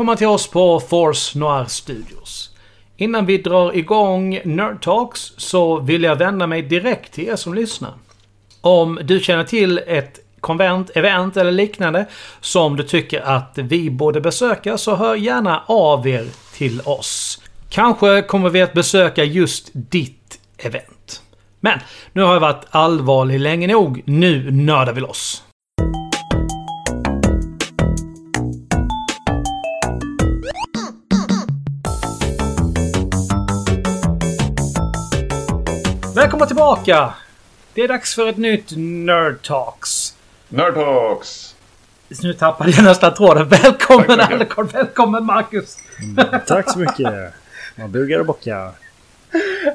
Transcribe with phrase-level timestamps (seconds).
[0.00, 2.50] Välkomna till oss på Force Noir Studios.
[2.96, 7.54] Innan vi drar igång Nerd Talks så vill jag vända mig direkt till er som
[7.54, 7.94] lyssnar.
[8.60, 12.06] Om du känner till ett konvent, event eller liknande
[12.40, 17.42] som du tycker att vi borde besöka så hör gärna av er till oss.
[17.68, 21.22] Kanske kommer vi att besöka just ditt event.
[21.60, 21.78] Men
[22.12, 24.02] nu har jag varit allvarlig länge nog.
[24.04, 25.42] Nu nördar vi loss.
[36.20, 37.14] Välkomna tillbaka!
[37.74, 40.14] Det är dags för ett nytt Nerd Talks.
[40.48, 41.54] Nerd Talks!
[42.22, 43.48] Nu tappade jag nästan tråden.
[43.48, 44.20] Välkommen.
[44.20, 45.76] Alucard, välkommen Marcus!
[46.46, 47.32] Tack så mycket.
[47.76, 48.72] Man bugar och bockar.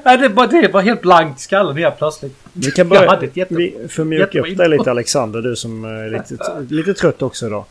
[0.04, 2.36] Nej, det, var, det var helt blankt i skallen helt plötsligt.
[2.52, 3.20] Vi kan börja...
[3.34, 7.22] jätte- Vi får mjuka jättebra upp dig lite Alexander, du som är lite, lite trött
[7.22, 7.64] också idag.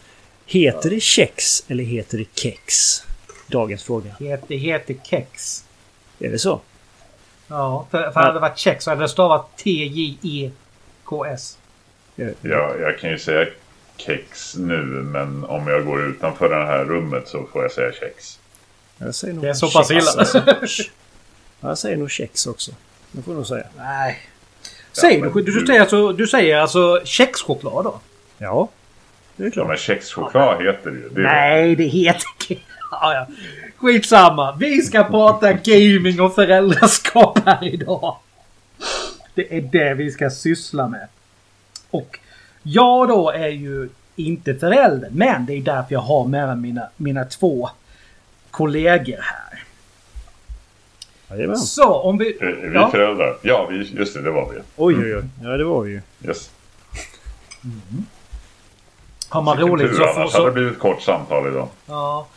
[0.45, 3.03] Heter det kex eller heter det kex?
[3.47, 4.15] Dagens fråga.
[4.47, 5.63] Det heter kex.
[6.19, 6.61] Är det så?
[7.47, 9.57] Ja, för, för hade det varit kex så hade det stavat
[10.35, 11.57] T-J-E-K-S.
[12.41, 13.45] Ja, jag kan ju säga
[13.97, 18.39] kex nu, men om jag går utanför det här rummet så får jag säga kex.
[18.97, 20.11] Jag säger nog Det är så pass illa.
[20.17, 20.43] alltså.
[21.61, 22.71] Ja, Jag säger nog kex också.
[23.11, 23.65] Det får jag nog säga.
[23.77, 24.19] Nej.
[24.91, 27.99] Säger men du, du, du- säger alltså, du säger alltså kexchoklad då?
[28.37, 28.67] Ja,
[29.35, 29.67] det är Ja, klart.
[29.67, 31.09] men kexchoklad heter det ju.
[31.09, 32.21] Det är Nej, det heter.
[32.91, 33.27] Ja, ja.
[33.85, 34.55] Skitsamma.
[34.59, 38.17] Vi ska prata gaming och föräldraskap här idag.
[39.33, 41.07] Det är det vi ska syssla med.
[41.91, 42.19] Och
[42.63, 46.89] jag då är ju inte förälder, men det är därför jag har med mig mina,
[46.97, 47.69] mina två
[48.51, 49.63] kollegor här.
[51.29, 51.57] Jajamän.
[51.57, 52.37] Så om vi...
[52.37, 52.89] Är är vi Ja.
[52.91, 53.37] föräldrar?
[53.41, 54.59] Ja, vi, just det, det var vi.
[54.75, 55.23] Oj, oj, oj.
[55.43, 56.01] Ja, det var vi ju.
[56.27, 56.49] Yes.
[59.29, 60.09] Har man Vilken roligt tur, så får...
[60.21, 61.67] annars hade det Så, blivit ett kort samtal idag.
[61.85, 62.27] ja,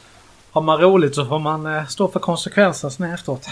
[0.51, 3.47] har man roligt så får man eh, stå för konsekvenserna sen efteråt.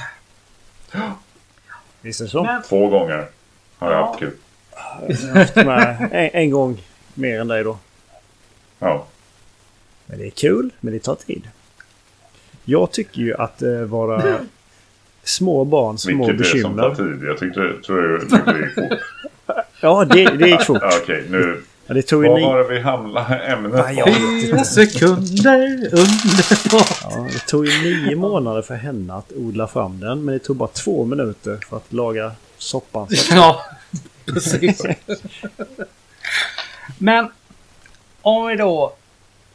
[2.00, 2.42] Visst är det så?
[2.44, 3.26] Men, Två gånger
[3.78, 4.06] har jag Ja.
[4.06, 4.32] haft kul.
[5.08, 6.82] Jag har haft med en, en gång
[7.14, 7.78] mer än dig då.
[8.78, 9.06] Ja.
[10.06, 11.48] Men det är kul, men det tar tid.
[12.64, 14.38] Jag tycker ju att eh, vara
[15.22, 17.16] små barn, små Vilket är som tar bekymmer.
[17.18, 17.28] tid.
[17.28, 18.98] Jag tyckte, tror jag tyckte det gick fort.
[19.80, 20.78] Ja, det, det gick fort.
[20.82, 21.62] Ja, Okej, nu...
[21.86, 22.44] Ja, det tog Vad ni...
[22.44, 24.12] var det vi hamnade ämnet på?
[24.42, 25.60] Fyra sekunder
[25.92, 26.98] underbart.
[27.02, 30.25] Ja, det tog ju nio månader för henne att odla fram den.
[30.25, 33.08] Men det tog bara två minuter för att laga soppan.
[33.30, 33.60] Ja,
[34.26, 34.82] precis.
[36.98, 37.28] Men
[38.22, 38.92] om vi då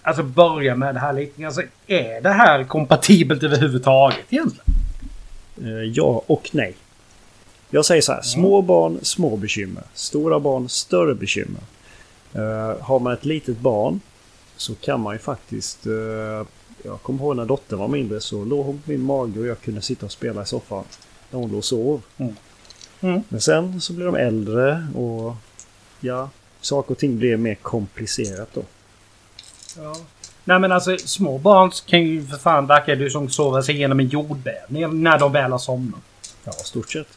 [0.02, 1.46] alltså börjar med det här lite.
[1.46, 4.66] Alltså, är det här kompatibelt överhuvudtaget egentligen?
[5.64, 6.76] Eh, Ja och nej.
[7.70, 8.22] Jag säger så här.
[8.22, 9.84] Små barn, små bekymmer.
[9.94, 11.62] Stora barn, större bekymmer.
[12.34, 14.00] Eh, har man ett litet barn
[14.56, 15.86] så kan man ju faktiskt...
[15.86, 16.48] eh,
[16.84, 19.62] jag kommer ihåg när dottern var mindre så låg hon på min mage och jag
[19.62, 20.84] kunde sitta och spela i soffan.
[21.30, 22.02] När hon låg och sov.
[22.18, 22.36] Mm.
[23.02, 23.22] Mm.
[23.30, 25.36] Men sen så blir de äldre och
[26.00, 26.30] ja,
[26.62, 28.64] saker och ting blir mer komplicerat då.
[29.78, 29.96] Ja.
[30.44, 34.00] Nej men alltså små barn kan ju för fan verka du som sover sig igenom
[34.00, 36.00] en jordbävning när de väl har somnat.
[36.44, 37.08] Ja, stort sett.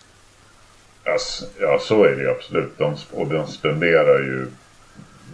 [1.60, 2.78] Ja, så är det ju absolut.
[2.78, 4.47] De, och de spenderar ju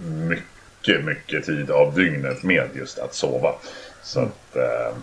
[0.04, 3.54] mycket, mycket tid av dygnet med just att sova.
[4.02, 4.56] Så att...
[4.56, 4.96] Eh,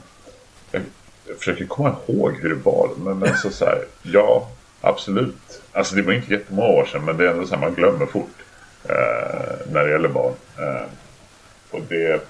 [0.72, 0.82] jag,
[1.28, 2.90] jag försöker komma ihåg hur det var.
[2.98, 4.50] Men alltså så här, ja,
[4.82, 5.62] absolut.
[5.72, 8.06] Alltså det var inte jättemånga år sedan, men det är ändå så här, man glömmer
[8.06, 8.30] fort.
[8.84, 10.34] Eh, när det gäller barn.
[10.60, 10.82] Eh,
[11.72, 12.22] och det...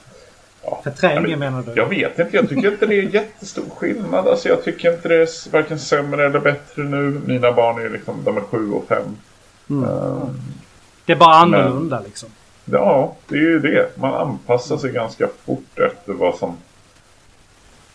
[0.64, 1.72] Ja, Förtränger eller- menar du?
[1.76, 4.28] jag vet inte, jag tycker inte det är jättestor skillnad.
[4.28, 7.22] Alltså jag tycker inte det är varken sämre eller bättre nu.
[7.26, 9.18] Mina barn är liksom, de är sju och fem.
[9.70, 10.40] Ehm,
[11.06, 12.30] Det är bara annorlunda liksom.
[12.72, 13.98] Ja, det är ju det.
[13.98, 16.58] Man anpassar sig ganska fort efter vad som...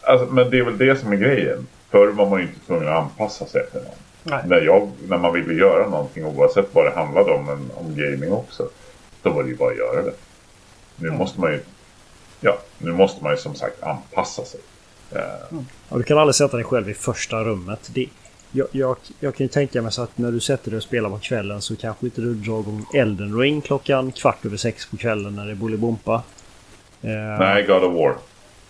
[0.03, 1.67] Alltså, men det är väl det som är grejen.
[1.91, 3.95] Förr var man ju inte tvungen att anpassa sig efter någon.
[4.23, 4.43] Nej.
[4.47, 8.33] När, jag, när man ville göra någonting oavsett vad det handlade om, men om gaming
[8.33, 8.69] också.
[9.23, 10.13] Då var det ju bara att göra det.
[10.97, 11.61] Nu måste man ju...
[12.41, 14.61] Ja, nu måste man ju som sagt anpassa sig.
[15.11, 15.21] Eh,
[15.89, 17.91] Ja, du kan aldrig sätta dig själv i första rummet.
[17.95, 18.07] Det,
[18.53, 21.11] jag, jag, jag kan ju tänka mig så att när du sätter dig och spelar
[21.11, 24.97] på kvällen så kanske inte du drar igång Elden Ring klockan kvart över sex på
[24.97, 26.23] kvällen när det är Bolibompa.
[27.03, 28.15] Eh, Nej, God of War.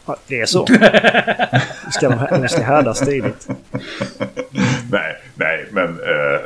[0.06, 0.66] ja, Det är så.
[1.92, 3.48] ska de, här- de ska härdas tidigt.
[4.90, 5.88] nej, nej, men...
[5.88, 6.40] Eh,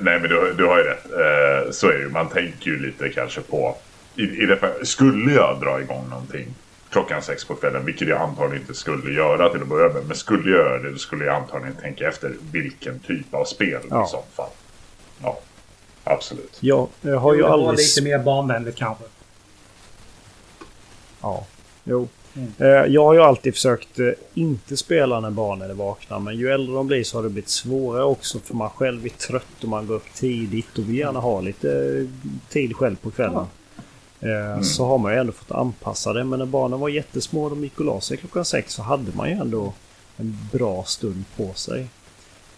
[0.00, 1.04] nej, men du, du har ju rätt.
[1.12, 2.08] Eh, så är det ju.
[2.10, 3.76] Man tänker ju lite kanske på...
[4.16, 6.46] I, i det, fall- skulle jag dra igång någonting
[6.90, 10.06] klockan sex på kvällen, vilket jag antagligen inte skulle göra till att börja med.
[10.06, 13.80] Men skulle jag göra det, då skulle jag antagligen tänka efter vilken typ av spel
[13.90, 14.04] Ja.
[14.04, 14.50] i sånt fall.
[15.22, 15.38] Ja,
[16.04, 16.56] absolut.
[16.60, 17.78] Jag, jag har ju aldrig...
[17.78, 19.04] lite mer barnvänligt kanske.
[21.20, 21.46] Ja.
[21.84, 22.08] Jo.
[22.58, 26.18] Eh, Jag har ju alltid försökt eh, inte spela när barnen är vakna.
[26.18, 28.38] Men ju äldre de blir så har det blivit svårare också.
[28.38, 31.70] För man själv är trött och man går upp tidigt och vill gärna ha lite
[31.70, 32.06] eh,
[32.48, 33.46] tid själv på kvällen.
[34.20, 36.24] Eh, Så har man ju ändå fått anpassa det.
[36.24, 39.12] Men när barnen var jättesmå och de gick och la sig klockan sex så hade
[39.16, 39.72] man ju ändå
[40.16, 41.86] en bra stund på sig.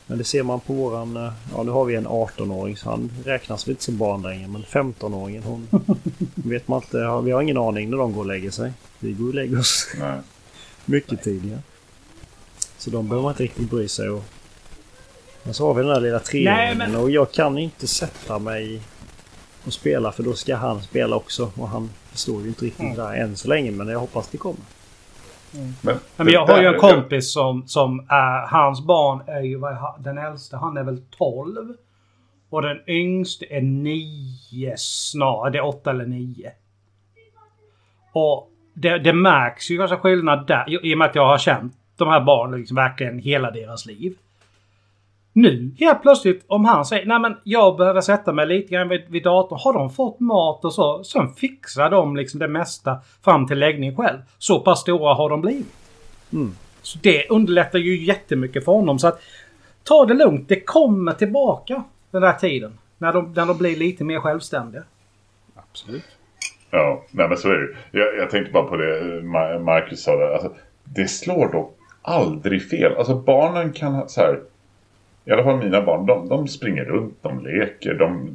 [0.06, 1.16] Men det ser man på våran...
[1.16, 4.48] eh, Ja, nu har vi en 18-åring så han räknas väl inte som barn längre.
[4.48, 5.68] Men 15-åringen hon
[6.34, 6.96] vet man inte.
[6.98, 8.72] ja, Vi har ingen aning när de går och lägger sig.
[8.98, 10.18] Vi går och lägger oss Nej.
[10.84, 11.60] mycket tidigare.
[12.78, 14.22] Så de behöver man inte riktigt bry sig om.
[15.42, 18.38] Men så har vi den där lilla Nej, treåringen men- och jag kan inte sätta
[18.38, 18.80] mig
[19.66, 21.50] och spela för då ska han spela också.
[21.56, 22.96] Och han förstår ju inte riktigt Mm.
[22.96, 24.60] det där än så länge men jag hoppas det kommer.
[25.52, 28.46] Men, Nej, Men jag har ju en kompis som, som är...
[28.46, 29.56] Hans barn är ju...
[29.56, 31.74] vad är han- Den äldste, han är väl 12.
[32.50, 35.52] Och den yngste är 9 snart.
[35.52, 36.52] Det är 8 eller 9.
[38.12, 40.84] Och det, det märks ju ganska skillnad där.
[40.86, 44.14] I och med att jag har känt de här barnen liksom verkligen hela deras liv.
[45.32, 49.04] Nu helt plötsligt om han säger nej men jag behöver sätta mig lite grann vid,
[49.08, 49.58] vid datorn.
[49.62, 51.04] Har de fått mat och så.
[51.04, 54.18] Sen fixar de liksom det mesta fram till läggning själv.
[54.38, 55.74] Så pass stora har de blivit.
[56.32, 56.54] Mm.
[56.82, 58.98] Så det underlättar ju jättemycket för honom.
[58.98, 59.20] Så att
[59.84, 60.48] ta det lugnt.
[60.48, 62.78] Det kommer tillbaka den där tiden.
[62.98, 64.82] När de, när de blir lite mer självständiga.
[65.56, 66.04] Absolut.
[66.70, 70.16] Ja, nej men så är det jag, jag tänkte bara på det Ma- Marcus sa
[70.16, 70.32] där.
[70.32, 70.52] Alltså,
[70.84, 72.96] det slår dock aldrig fel.
[72.96, 74.40] Alltså barnen kan så här.
[75.30, 76.06] I alla fall mina barn.
[76.06, 78.30] De, de springer runt, de leker, de,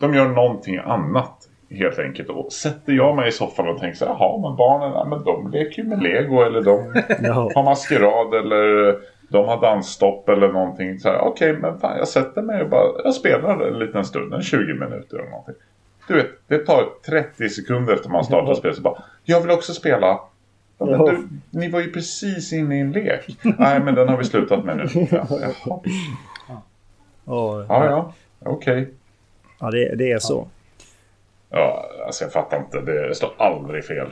[0.00, 1.48] de, gör någonting annat.
[1.70, 2.28] Helt enkelt.
[2.28, 4.12] Och sätter jag mig i soffan och tänker så här.
[4.12, 6.42] Jaha, men barnen ja, men de leker ju med lego.
[6.42, 6.78] Eller de
[7.54, 8.34] har maskerad.
[8.34, 8.96] Eller
[9.28, 10.98] de har dansstopp eller någonting.
[10.98, 12.86] Så här, Okej, men fan, jag sätter mig och bara.
[13.04, 14.34] Jag spelar en liten stund.
[14.34, 15.54] En 20 minuter eller någonting.
[16.08, 19.72] Du vet, det tar 30 sekunder efter man startar spelet så bara Jag vill också
[19.72, 20.20] spela.
[20.78, 23.38] Men du, ni var ju precis inne i en lek.
[23.42, 25.06] Nej, men den har vi slutat med nu.
[25.10, 25.82] Ja.
[27.28, 28.12] Och, ja, ja.
[28.44, 28.88] okej.
[29.60, 30.48] ja det, det är så.
[31.50, 32.80] Ja, alltså jag fattar inte.
[32.80, 34.08] Det står aldrig fel.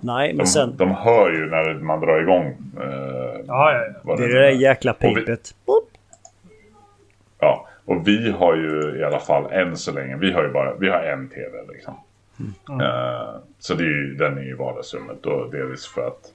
[0.00, 0.76] Nej, men De, sen...
[0.76, 2.46] de hör ju när man drar igång.
[2.80, 4.16] Eh, Ja, ja, ja.
[4.16, 4.50] Det är det där är.
[4.50, 5.54] jäkla vi- pipet.
[5.66, 5.90] Boop.
[7.38, 10.74] Ja, och vi har ju i alla fall än så länge, vi har ju bara,
[10.74, 11.94] vi har en tv liksom.
[12.80, 16.32] Eh, så det är ju, den är ju i vardagsrummet och delvis för att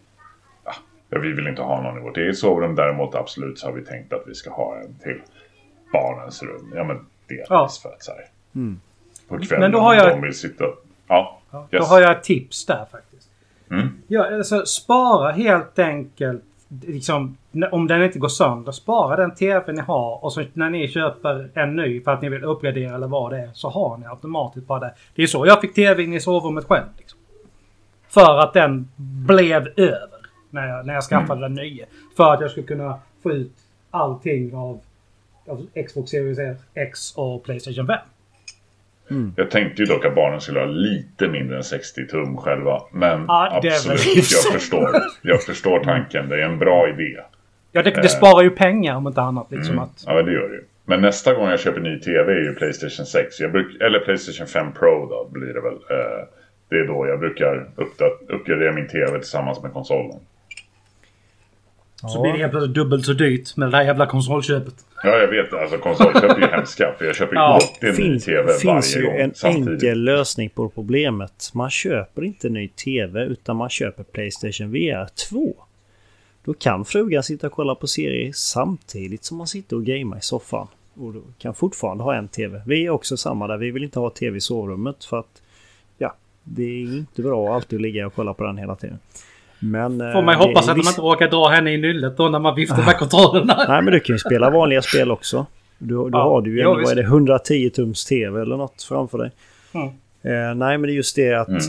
[0.65, 0.73] ja,
[1.09, 2.75] vi vill inte ha någon i vårt eget sovrum.
[2.75, 5.21] Däremot absolut så har vi tänkt att vi ska ha en till
[5.94, 6.74] barnens rum.
[6.75, 6.97] Ja men
[7.27, 7.69] delvis Ja.
[7.81, 8.25] för att så här,
[9.27, 10.63] På kvällen Men då har jag- de vill sitta.
[11.07, 11.81] Ja, Ja, yes.
[11.81, 13.30] Då har jag ett tips där faktiskt.
[13.71, 13.88] Mm.
[14.07, 16.44] Ja, alltså, spara helt enkelt.
[16.87, 17.37] Liksom,
[17.71, 21.49] om den inte går sönder, spara den TV ni har och så när ni köper
[21.54, 24.68] en ny för att ni vill uppgradera eller vad det är så har ni automatiskt
[24.68, 24.94] bara det.
[25.16, 26.85] Det är så jag fick TV in i sovrummet själv.
[26.97, 27.19] Liksom.
[28.07, 28.90] För att den
[29.28, 31.85] blev över när jag, när jag skaffade den nya.
[32.18, 33.54] För att jag skulle kunna få ut
[33.92, 34.80] allting av,
[35.49, 36.39] av Xbox Series
[36.73, 37.97] X och Playstation 5.
[39.35, 42.81] Jag tänkte ju dock att barnen skulle ha lite mindre än 60 tum själva.
[42.91, 44.89] Men Ja, absolut, jag förstår.
[45.21, 46.29] Jag förstår tanken.
[46.29, 47.18] Det är en bra idé.
[47.71, 48.01] Ja, det, Eh.
[48.01, 49.51] det sparar ju pengar om inte annat.
[49.51, 49.83] Liksom, Mm.
[49.83, 50.63] att, Ja, men det gör det ju.
[50.85, 53.39] Men nästa gång jag köper ny TV är ju Playstation 6.
[53.39, 55.73] Jag bruk, eller Playstation 5 Pro då blir det väl.
[55.73, 56.25] Eh,
[56.69, 60.19] det är då jag brukar uppdat- uppgradera min TV tillsammans med konsolen.
[61.95, 64.73] Så blir det helt plötsligt dubbelt så dyrt med det där jävla konsolköpet.
[65.03, 65.53] Ja, jag vet.
[65.53, 66.94] Alltså konsolköp är ju hemska.
[66.97, 69.33] För jag köper ju Ja, alltid en ny finns, TV finns varje ju gång en
[69.35, 69.69] samtidigt.
[69.69, 71.51] enkel lösning på problemet.
[71.53, 75.56] Man köper inte ny TV utan man köper Playstation VR 2.
[76.45, 80.21] Då kan frugan sitta och kolla på serier samtidigt som man sitter och gamar i
[80.21, 80.68] soffan.
[80.94, 82.61] Och då kan fortfarande ha en TV.
[82.65, 83.57] Vi är också samma där.
[83.57, 85.41] Vi vill inte ha TV i sovrummet för att
[85.97, 88.99] ja, det är inte bra att alltid ligga och kolla på den hela tiden.
[89.59, 89.99] Men...
[89.99, 92.39] Får man ju eh, hoppas att viss- inte råkar dra henne i nyllet då när
[92.39, 93.56] man viftar med kontrollerna.
[93.68, 95.45] Nej men du kan ju spela vanliga spel också.
[95.78, 97.11] Då, då Ja, har du ju ja, ändå, vad är det, visst.
[97.11, 99.31] 110 tums TV eller något framför dig.
[99.73, 99.87] Mm.
[100.21, 101.61] Eh, nej men det är just det att Mm.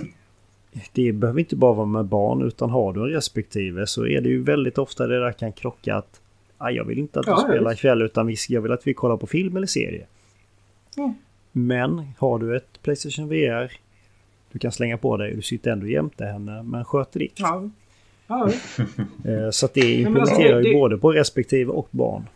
[0.93, 4.29] det behöver inte bara vara med barn utan har du en respektive så är det
[4.29, 6.21] ju väldigt ofta det där kan krocka att
[6.59, 9.17] "Aj, jag vill inte att du Ja, spelar ikväll utan jag vill att vi kollar
[9.17, 10.07] på film eller serie.
[10.97, 11.15] Mm.
[11.53, 13.73] Men har du ett Playstation VR
[14.53, 17.33] du kan slänga på dig och du sitter ändå jämte henne men sköter ditt.
[17.37, 17.71] Ja.
[18.31, 18.49] Ja.
[19.25, 22.29] Eh, så att det alltså, implementerar det- ju det- både på respektive och barn.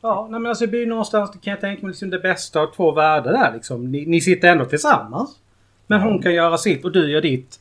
[0.00, 2.60] ja nej, men alltså det blir ju någonstans, kan jag tänka mig, liksom det bästa
[2.60, 3.90] av två världar där liksom.
[3.92, 5.38] Ni, ni sitter ändå tillsammans.
[5.86, 7.60] Men hon kan göra sitt och du gör ditt.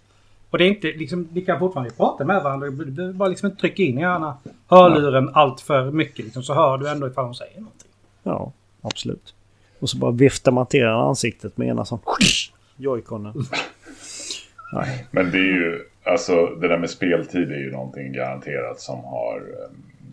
[0.49, 2.69] Och det är inte liksom, ni kan fortfarande prata med varandra.
[2.69, 6.53] Du behöver bara liksom inte trycka in i ena hörluren allt för mycket liksom, så
[6.53, 7.89] hör du ändå ifall hon säger någonting.
[8.23, 9.33] Ja, absolut.
[9.79, 11.99] Och så bara viftar man till ansiktet med ena som
[12.77, 13.33] joyconen.
[14.73, 15.07] Nej.
[15.11, 19.37] Men det är ju, alltså det där med speltid är ju någonting garanterat som har
[19.37, 19.69] eh,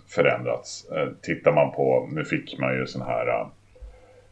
[0.08, 0.90] förändrats.
[0.90, 3.46] Eh, tittar man på, nu fick man ju sån här uh,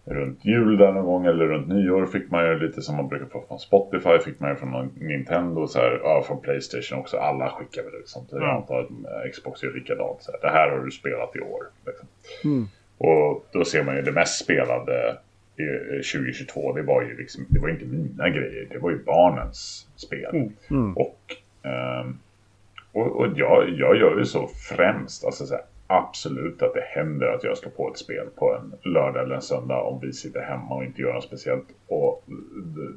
[0.04, 3.26] runt jul där någon gång eller runt nyår fick man ju lite som man brukar
[3.26, 7.16] få från Spotify, fick man ju från Nintendo, så här, ja, från Playstation också.
[7.16, 8.28] Alla skickar väl ut sånt.
[8.32, 10.22] Jag antar att Xbox gör likadant.
[10.22, 11.62] Så här, det här har du spelat i år.
[11.86, 12.08] Liksom.
[12.44, 12.68] Mm.
[12.98, 15.16] Och då ser man ju det mest spelade
[16.12, 20.30] 2022, det var ju liksom, det var inte mina grejer, det var ju barnens spel.
[20.34, 20.52] Mm.
[20.70, 20.96] Mm.
[20.96, 21.18] Och,
[22.92, 27.26] och, och jag, jag gör ju så främst, alltså så här, absolut att det händer
[27.26, 30.40] att jag slår på ett spel på en lördag eller en söndag om vi sitter
[30.40, 32.24] hemma och inte gör något speciellt och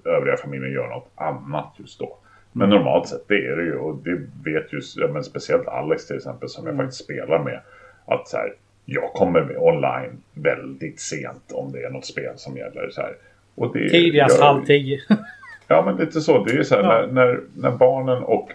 [0.06, 2.18] övriga familjen gör något annat just då.
[2.52, 2.78] Men mm.
[2.78, 4.16] normalt sett det är det ju och det
[4.52, 6.86] vet ju ja, men speciellt Alex till exempel som jag mm.
[6.86, 7.62] faktiskt spelar med.
[8.06, 8.54] Att så här,
[8.86, 12.90] jag kommer med online väldigt sent om det är något spel som gäller.
[12.90, 13.16] Så här.
[13.56, 15.00] Och det Tidigast halv tio.
[15.72, 16.44] ja men lite så.
[16.44, 16.90] Det är så här, ja.
[16.90, 18.52] när, när, när barnen och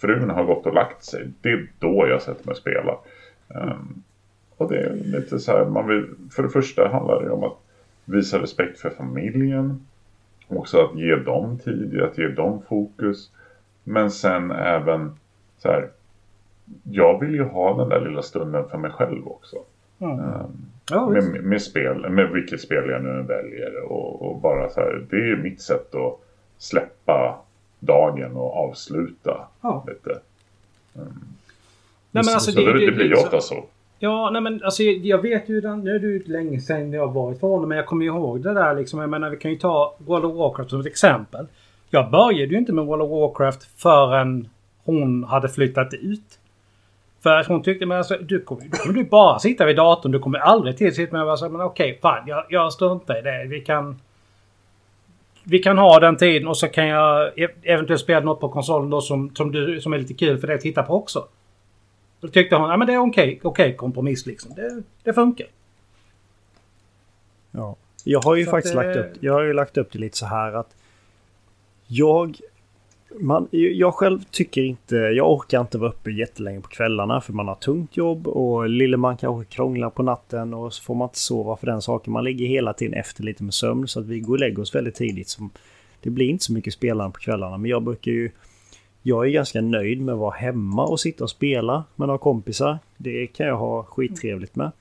[0.00, 1.30] frun har gått och lagt sig.
[1.40, 2.98] Det är då jag sätter mig och spelar.
[3.48, 4.02] Um,
[4.56, 7.58] och det är lite så här, man vill, för det första handlar det om att
[8.04, 9.86] visa respekt för familjen.
[10.48, 13.30] Också att ge dem tid, att ge dem fokus.
[13.84, 15.16] Men sen även
[15.58, 15.88] så här,
[16.82, 19.56] jag vill ju ha den där lilla stunden för mig själv också.
[19.98, 20.18] Mm.
[20.18, 23.92] Um, ja, med, med, spel, med vilket spel jag nu väljer.
[23.92, 26.20] Och, och, bara så här, det är mitt sätt att
[26.62, 27.38] släppa
[27.80, 29.84] dagen och avsluta ja.
[29.88, 30.10] lite.
[30.94, 31.24] Um,
[32.10, 33.64] Nej, men alltså, så det, det, det blir ju ofta så.
[33.98, 37.40] Ja, nej men alltså jag vet ju, nu är det ju länge sedan jag varit
[37.40, 39.00] för honom, men jag kommer ju ihåg det där liksom.
[39.00, 41.46] Jag menar vi kan ju ta World of Warcraft som ett exempel.
[41.90, 44.48] Jag började ju inte med World of Warcraft förrän
[44.84, 46.38] hon hade flyttat ut.
[47.22, 50.12] För hon tyckte, men alltså du kommer, du kommer du bara sitta vid datorn.
[50.12, 53.22] Du kommer aldrig till sitta med och säga, men okej, fan jag, jag struntar i
[53.22, 53.46] det.
[53.48, 54.00] Vi kan...
[55.44, 58.90] Vi kan ha den tiden och så kan jag e- eventuellt spela något på konsolen
[58.90, 61.28] då som, som, du, som är lite kul för dig att titta på också.
[62.20, 64.54] Då tyckte hon, ja men det är okej, okay, okay, kompromiss liksom.
[64.54, 65.46] Det, det funkar.
[67.50, 67.76] Ja.
[68.04, 68.84] Jag har ju så faktiskt det...
[68.84, 70.76] lagt upp, jag har ju lagt upp det lite så här att
[71.86, 72.40] jag
[73.20, 77.48] man, jag själv tycker inte, jag orkar inte vara uppe jättelänge på kvällarna för man
[77.48, 81.18] har tungt jobb och lille man kanske krånglar på natten och så får man inte
[81.18, 82.12] sova för den saken.
[82.12, 84.74] Man ligger hela tiden efter lite med sömn så att vi går och lägger oss
[84.74, 85.28] väldigt tidigt.
[85.28, 85.48] Så
[86.02, 88.30] det blir inte så mycket spelande på kvällarna men jag brukar ju...
[89.04, 92.78] Jag är ganska nöjd med att vara hemma och sitta och spela med några kompisar.
[92.96, 94.72] Det kan jag ha skittrevligt med.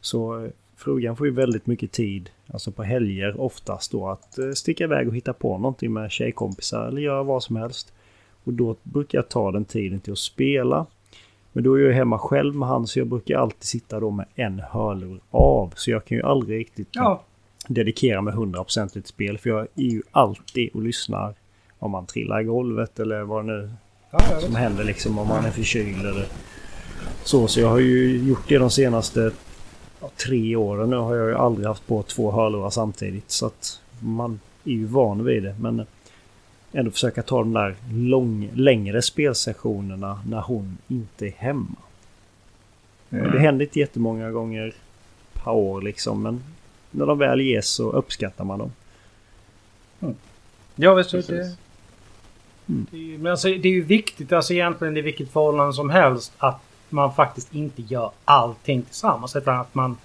[0.00, 4.50] Så eh, frugan får ju väldigt mycket tid, alltså på helger oftast då, att eh,
[4.50, 7.92] sticka iväg och hitta på någonting med tjejkompisar eller göra vad som helst.
[8.44, 10.86] Och då brukar jag ta den tiden till att spela.
[11.52, 14.26] Men då är jag hemma själv med han så jag brukar alltid sitta då med
[14.34, 15.72] en hörlur av.
[15.76, 17.22] Så jag kan ju aldrig riktigt ja.
[17.68, 19.38] dedikera mig 100% till ett spel.
[19.38, 21.34] För jag är ju alltid och lyssnar
[21.78, 23.70] om man trillar i golvet eller vad det nu
[24.10, 25.18] ja, som händer liksom.
[25.18, 26.26] Om man är förkyld eller
[27.24, 27.48] så.
[27.48, 29.32] Så jag har ju gjort det de senaste
[30.00, 33.30] ja, tre åren nu har jag ju aldrig haft på två hörlurar samtidigt.
[33.30, 35.56] Så att man är ju van vid det.
[35.60, 35.86] Men
[36.72, 41.76] ändå försöka ta de där lång, längre spelsessionerna när hon inte är hemma.
[43.10, 43.30] Mm.
[43.30, 44.74] Det händer inte jättemånga gånger
[45.32, 46.22] per år liksom.
[46.22, 46.42] Men
[46.90, 48.72] när de väl ges så uppskattar man dem.
[50.00, 50.14] Mm.
[50.76, 51.10] Ja, visst.
[51.10, 51.56] Det, det,
[52.68, 52.86] mm.
[52.90, 56.60] det, men alltså, det är ju viktigt alltså egentligen i vilket förhållande som helst att
[56.90, 59.36] man faktiskt inte gör allting tillsammans.
[59.36, 59.96] Utan att man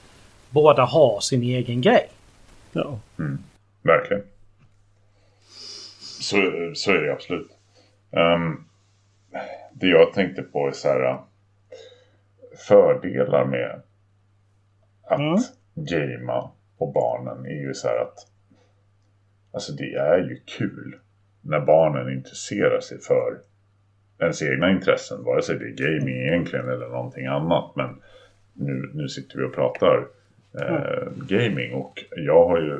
[0.49, 2.09] båda har sin egen grej.
[2.71, 2.99] Ja.
[3.19, 3.39] Mm.
[3.81, 4.23] Verkligen.
[6.21, 6.35] Så,
[6.75, 7.51] så är det absolut.
[8.11, 8.67] Um,
[9.73, 11.19] det jag tänkte på är så här.
[12.67, 13.81] Fördelar med
[15.03, 15.39] att mm.
[15.75, 18.27] gamea och barnen är ju så här att
[19.53, 20.99] Alltså det är ju kul
[21.41, 23.41] när barnen intresserar sig för
[24.19, 25.23] ens egna intressen.
[25.23, 27.75] Vare sig det är gaming egentligen eller någonting annat.
[27.75, 28.01] Men
[28.53, 30.07] nu, nu sitter vi och pratar
[30.61, 32.77] eh, gaming och jag har ju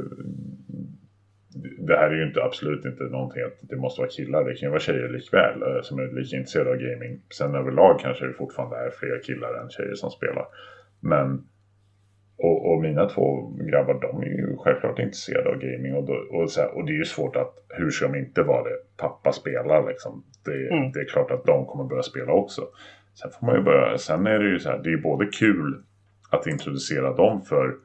[1.78, 4.44] det här är ju inte absolut inte någonting att det måste vara killar.
[4.44, 7.22] Det kan ju vara tjejer likväl eh, som är lika intresserade av gaming.
[7.30, 10.46] Sen överlag kanske det fortfarande är fler killar än tjejer som spelar.
[11.00, 11.44] Men
[12.44, 15.96] och, och, mina två grabbar de är ju självklart intresserade av gaming.
[15.96, 18.44] Och, då, och, så här, och det är ju svårt att, hur ska de inte
[18.44, 18.78] vara det?
[18.98, 20.24] Pappa spelar liksom.
[20.46, 20.92] Det, mm.
[20.92, 22.62] det är klart att de kommer börja spela också.
[23.14, 25.84] Sen får man ju börja, sen är det ju så här, det är både kul
[26.30, 27.76] att introducera dem för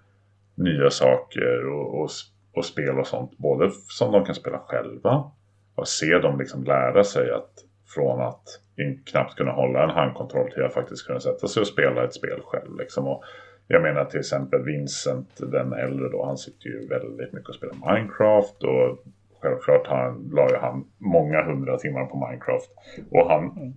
[0.54, 2.10] nya saker och, och,
[2.54, 3.38] och spel och sånt.
[3.38, 5.30] Både som de kan spela själva
[5.74, 7.52] och se dem liksom lära sig att
[7.94, 8.44] från att
[9.10, 12.40] knappt kunna hålla en handkontroll till att faktiskt kunna sätta sig och spela ett spel
[12.44, 12.78] själv.
[12.78, 13.06] Liksom.
[13.06, 13.24] Och
[13.68, 17.94] jag menar till exempel Vincent, den äldre då, han sitter ju väldigt mycket och spelar
[17.94, 19.04] Minecraft och
[19.42, 22.70] självklart han, la ju han många hundra timmar på Minecraft.
[23.10, 23.72] Och han, mm.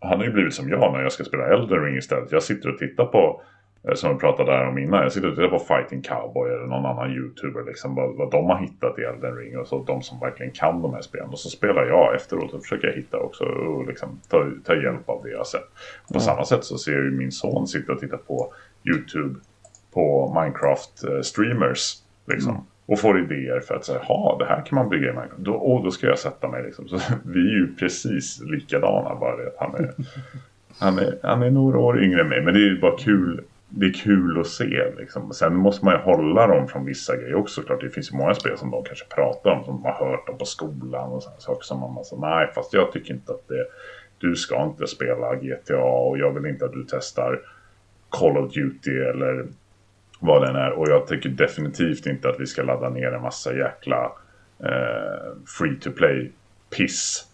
[0.00, 2.32] han har ju blivit som jag när jag ska spela Elden Ring istället.
[2.32, 3.42] Jag sitter och tittar på
[3.88, 5.02] Eh, som vi pratade där om innan.
[5.02, 7.64] Jag sitter och tittar på Fighting Cowboy eller någon annan YouTuber.
[7.64, 9.58] Liksom, vad, vad de har hittat i Elden Ring.
[9.58, 11.28] Och så de som verkligen kan de här spelen.
[11.28, 13.44] Och så spelar jag efteråt och försöker hitta också.
[13.44, 15.68] Och liksom, ta, ta hjälp av det jag sett.
[16.08, 16.20] På mm.
[16.20, 18.52] samma sätt så ser jag ju min son sitta och titta på
[18.84, 19.40] YouTube.
[19.92, 22.02] På Minecraft-streamers.
[22.28, 22.50] Eh, liksom.
[22.50, 22.62] Mm.
[22.86, 25.36] Och får idéer för att säga, ja det här kan man bygga i Minecraft.
[25.36, 26.88] Då, och då ska jag sätta mig liksom.
[26.88, 29.14] Så vi är ju precis likadana.
[29.14, 29.94] Bara det att han är,
[30.78, 32.42] han är, han är några år yngre än mig.
[32.42, 33.44] Men det är ju bara kul
[33.76, 34.92] det är kul att se.
[34.98, 35.32] Liksom.
[35.32, 37.62] Sen måste man ju hålla dem från vissa grejer också.
[37.62, 39.64] Klart, det finns ju många spel som de kanske pratar om.
[39.64, 41.62] Som de har hört om på skolan och sådana saker.
[41.62, 43.66] Som man säger, nej fast jag tycker inte att det...
[44.18, 47.40] Du ska inte spela GTA och jag vill inte att du testar
[48.14, 49.46] Call of Duty eller
[50.20, 50.70] vad den är.
[50.70, 54.12] Och jag tycker definitivt inte att vi ska ladda ner en massa jäkla
[54.58, 56.32] eh, free to play
[56.76, 57.26] piss.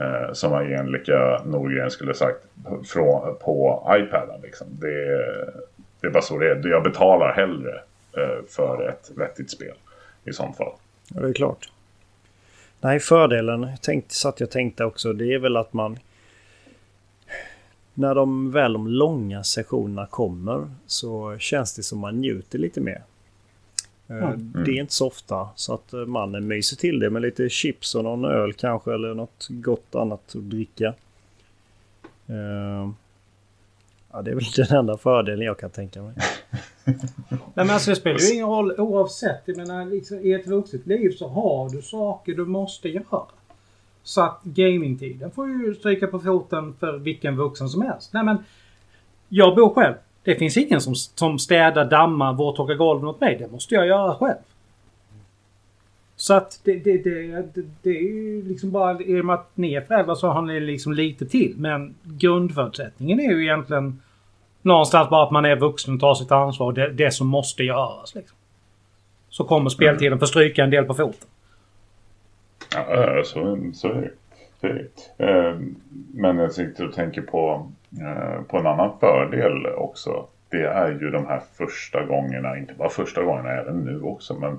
[0.00, 2.44] Eh, som Angelica Norgren skulle sagt
[2.86, 4.40] från, på iPaden.
[4.42, 4.66] Liksom.
[4.70, 5.06] Det,
[6.00, 6.68] det är bara så det är.
[6.68, 7.80] Jag betalar hellre
[8.16, 9.74] eh, för ett vettigt spel
[10.24, 10.72] i sånt fall.
[11.14, 11.68] Ja, det är klart.
[12.80, 15.98] Nej, fördelen tänkt, satt jag tänkte också, det är väl att man...
[17.98, 23.02] När de väl de långa sessionerna kommer så känns det som man njuter lite mer.
[24.08, 24.52] Mm.
[24.64, 27.94] Det är inte så ofta så att eh, mannen myser till det med lite chips
[27.94, 30.94] och någon öl kanske eller något gott annat att dricka.
[34.12, 36.14] Ja, det är väl den enda fördelen jag kan tänka mig.
[36.84, 36.96] Nej
[37.54, 39.42] men alltså det spelar ju ingen roll oavsett.
[39.44, 43.22] Jag menar liksom, i ett vuxet liv så har du saker du måste göra.
[44.06, 48.12] Så att gamingtiden får ju stryka på foten för vilken vuxen som helst.
[48.12, 48.38] Nej men
[49.28, 49.94] jag bor själv.
[50.22, 53.36] Det finns ingen som, som städar, dammar, vårtorkar golven åt mig.
[53.38, 54.36] Det måste jag göra själv.
[56.16, 59.50] Så att det, det, det, det, det är ju liksom bara i och med att
[59.54, 61.54] ni är föräldrar så har ni liksom lite till.
[61.56, 64.02] Men grundförutsättningen är ju egentligen
[64.62, 66.72] någonstans bara att man är vuxen och tar sitt ansvar.
[66.72, 68.14] Det, det som måste göras.
[68.14, 68.36] Liksom.
[69.28, 71.28] Så kommer speltiden få stryka en del på foten.
[72.74, 74.10] Ja, eh, så, så är det.
[75.18, 75.76] Ehm,
[76.14, 80.26] men jag sitter och tänker på, eh, på en annan fördel också.
[80.48, 84.34] Det är ju de här första gångerna, inte bara första gångerna, även nu också.
[84.34, 84.58] Men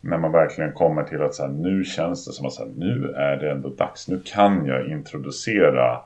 [0.00, 2.72] när man verkligen kommer till att så här, nu känns det som att så här,
[2.76, 4.08] nu är det ändå dags.
[4.08, 6.00] Nu kan jag introducera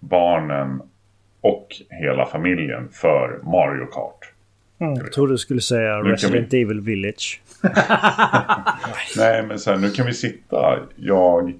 [0.00, 0.82] barnen
[1.40, 4.31] och hela familjen för Mario Kart.
[4.82, 6.62] Mm, jag trodde du skulle säga Resident vi...
[6.62, 7.40] Evil Village.
[9.16, 11.52] Nej, men så här, nu kan vi sitta, jag,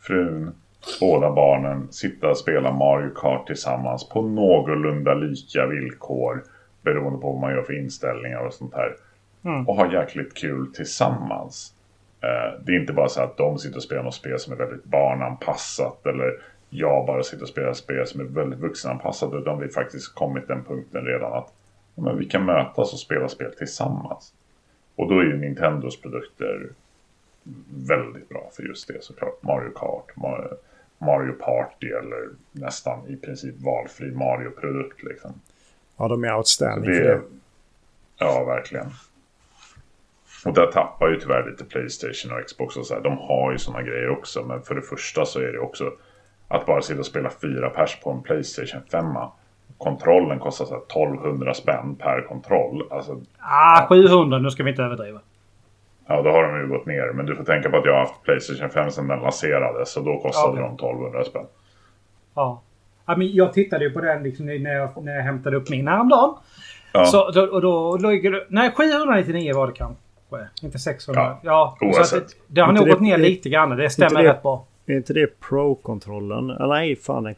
[0.00, 0.52] frun,
[1.00, 6.42] båda barnen, sitta och spela Mario Kart tillsammans på någorlunda lika villkor.
[6.82, 8.96] Beroende på vad man gör för inställningar och sånt här.
[9.44, 9.68] Mm.
[9.68, 11.74] Och ha jäkligt kul tillsammans.
[12.20, 14.56] Eh, det är inte bara så att de sitter och spelar något spel som är
[14.56, 16.06] väldigt barnanpassat.
[16.06, 16.32] Eller
[16.70, 19.34] jag bara sitter och spelar spel som är väldigt vuxenanpassat.
[19.34, 21.52] Utan vi faktiskt kommit den punkten redan att
[22.00, 24.34] men vi kan mötas och spela spel tillsammans.
[24.96, 26.68] Och då är ju Nintendos produkter
[27.88, 29.42] väldigt bra för just det såklart.
[29.42, 30.16] Mario Kart,
[30.98, 35.40] Mario Party eller nästan i princip valfri Mario-produkt liksom.
[35.96, 37.22] Ja, de är outstanding det, för det.
[38.18, 38.86] Ja, verkligen.
[40.44, 43.00] Och där tappar ju tyvärr lite Playstation och Xbox och så här.
[43.00, 44.44] De har ju sådana grejer också.
[44.44, 45.92] Men för det första så är det också
[46.48, 49.06] att bara sitta och spela fyra pers på en Playstation 5.
[49.80, 52.82] Kontrollen kostar så här 1200 spänn per kontroll.
[52.90, 55.20] Alltså, ah, 700, nu ska vi inte överdriva.
[56.06, 57.12] Ja, då har de ju gått ner.
[57.12, 59.92] Men du får tänka på att jag har haft Playstation 5 sedan den lanserades.
[59.92, 60.62] Så då kostade okay.
[60.62, 61.46] de 1200 spänn.
[62.34, 62.62] Ja.
[63.06, 65.88] ja men jag tittade ju på den liksom när, jag, när jag hämtade upp min
[65.88, 66.34] häromdagen.
[66.92, 67.04] Ja.
[67.04, 68.08] Så, då, och då, då,
[68.48, 70.02] nej, 799 var det kanske.
[70.62, 71.36] Inte 600.
[71.42, 73.76] Ja, ja så det, det har nog gått ner lite grann.
[73.76, 74.66] Det stämmer det, rätt bra.
[74.86, 76.46] Är inte det Pro-kontrollen?
[76.46, 77.34] Nej, fan den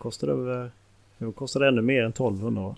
[1.23, 2.75] kostade den kostade ännu mer än 1200 va?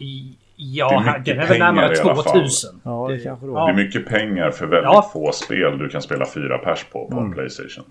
[0.57, 2.81] Ja, den är väl närmare 2000.
[2.83, 3.55] Ja, det, det kanske då.
[3.55, 5.11] Det är mycket pengar för väldigt ja.
[5.13, 7.33] få spel du kan spela fyra pers på på mm.
[7.33, 7.85] Playstation.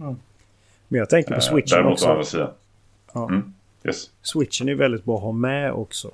[0.00, 0.16] Mm.
[0.88, 2.38] Men jag tänker på eh, Switchen Däremot också.
[2.38, 2.54] Däremot å
[3.12, 3.28] Ja.
[3.28, 3.52] Mm.
[3.84, 4.10] Yes.
[4.22, 6.10] Switchen är väldigt bra att ha med också.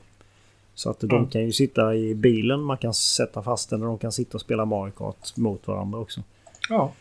[0.74, 1.28] Så att de mm.
[1.28, 4.40] kan ju sitta i bilen, man kan sätta fast den och de kan sitta och
[4.40, 6.22] spela Mario Kart mot varandra också.
[6.68, 6.92] Ja.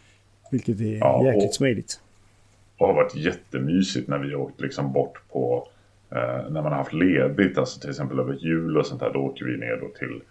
[0.52, 2.00] Vilket är ja, jäkligt smidigt.
[2.78, 5.67] Och har varit jättemysigt när vi åkt liksom bort på
[6.10, 9.20] eh, när man har haft ledigt, alltså till exempel över jul och sånt där, då
[9.20, 10.22] åker vi ner då till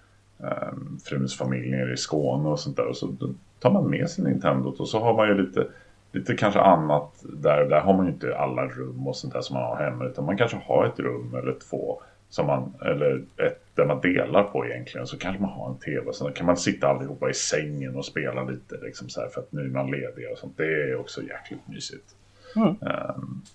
[0.42, 0.72] eh,
[1.04, 2.86] fruns familj nere i Skåne och sånt där.
[2.86, 3.16] Och så
[3.60, 5.66] tar man med sig Nintendo och så har man ju lite,
[6.12, 7.64] lite kanske annat där.
[7.64, 10.24] Där har man ju inte alla rum och sånt där som man har hemma, utan
[10.24, 14.66] man kanske har ett rum eller två som man, eller ett där man delar på
[14.66, 15.06] egentligen.
[15.06, 16.12] Så kanske man har en tv.
[16.12, 19.52] Sen kan man sitta allihopa i sängen och spela lite liksom så här, för att
[19.52, 20.56] nu är man ledig och sånt.
[20.56, 22.16] Det är också jäkligt mysigt.
[22.56, 22.76] Mm.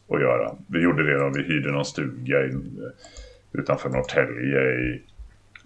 [0.07, 0.55] Att göra.
[0.67, 2.51] Vi gjorde det då vi hyrde någon stuga i,
[3.51, 5.01] utanför Norrtälje i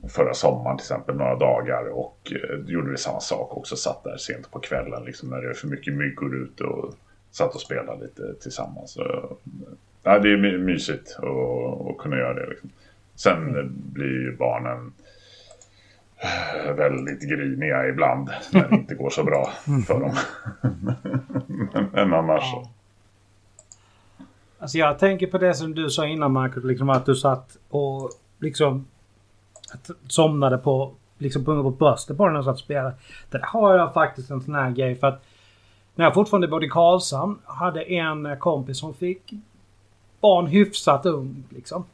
[0.10, 3.76] förra sommaren till exempel några dagar och eh, gjorde vi samma sak också.
[3.76, 6.94] Satt där sent på kvällen liksom när det är för mycket myggor ute och
[7.32, 8.92] satt och spelade lite tillsammans.
[8.92, 9.38] Så,
[10.04, 12.50] ja, det är mysigt att, att kunna göra det.
[12.50, 12.70] Liksom.
[13.16, 13.72] Sen mm.
[13.94, 14.94] blir ju barnen
[16.18, 19.50] eh, väldigt griniga ibland när det inte går så bra
[19.88, 20.16] för dem.
[21.94, 22.70] Men annars så.
[24.66, 28.12] Alltså jag tänker på det som du sa innan Marcus, liksom att du satt och
[28.40, 28.86] liksom
[30.08, 32.96] somnade på liksom på bröstet på den och satt och spelade.
[33.30, 35.24] Där har jag faktiskt en sån här grej för att
[35.96, 39.34] när jag fortfarande bodde i Karlshamn hade en kompis som fick
[40.22, 41.86] barn hyfsat ung liksom.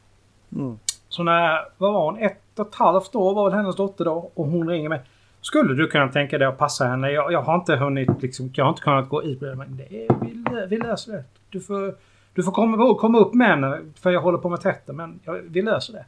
[0.56, 0.78] Mm.
[1.08, 4.30] Så när, vad var hon, ett och ett halvt år var väl hennes dotter då
[4.34, 5.00] och hon ringer mig.
[5.40, 7.10] Skulle du kunna tänka dig att passa henne?
[7.10, 9.56] Jag, jag har inte hunnit liksom, jag har inte kunnat gå ut med det.
[9.56, 11.24] Men det är, vi, vi löser det.
[11.50, 11.94] Du får,
[12.34, 15.34] du får komma, komma upp med henne för jag håller på med tvätten men jag,
[15.34, 16.04] vi löser det.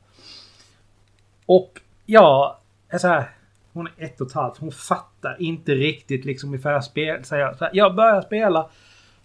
[1.47, 2.57] Och jag
[2.89, 3.31] är så här.
[3.73, 4.59] Hon är ett och ett halvt.
[4.59, 6.59] Hon fattar inte riktigt liksom.
[6.59, 8.69] Så jag, här, jag börjar spela.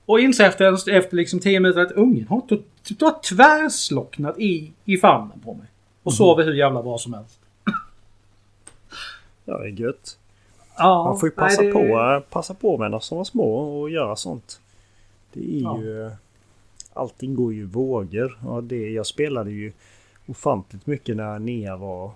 [0.05, 2.41] Och inser efter, efter liksom tio minuter att ungen har,
[3.05, 5.67] har tvärslocknat i, i famnen på mig.
[6.03, 6.15] Och mm.
[6.15, 7.39] sover hur jävla bra som helst.
[9.45, 10.17] Ja, det är gött.
[10.77, 11.73] Ja, Man får ju passa, nej, det...
[11.73, 14.61] på, passa på med när som var små och göra sånt.
[15.33, 15.79] Det är ja.
[15.81, 16.11] ju...
[16.93, 18.39] Allting går ju vågor.
[18.43, 19.71] Ja, det, jag spelade ju
[20.27, 22.11] ofantligt mycket när Nea var...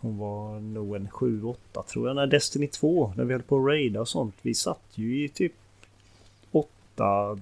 [0.00, 2.16] Hon var nog en 7-8 tror jag.
[2.16, 4.34] När Destiny 2, när vi höll på att raida och sånt.
[4.42, 5.52] Vi satt ju i typ
[6.50, 7.38] 8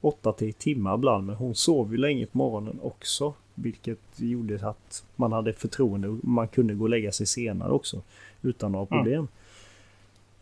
[0.00, 1.26] 8 till timmar ibland.
[1.26, 3.34] Men hon sov ju länge på morgonen också.
[3.54, 8.02] Vilket gjorde att man hade förtroende och man kunde gå och lägga sig senare också.
[8.42, 9.14] Utan några problem.
[9.14, 9.28] Mm.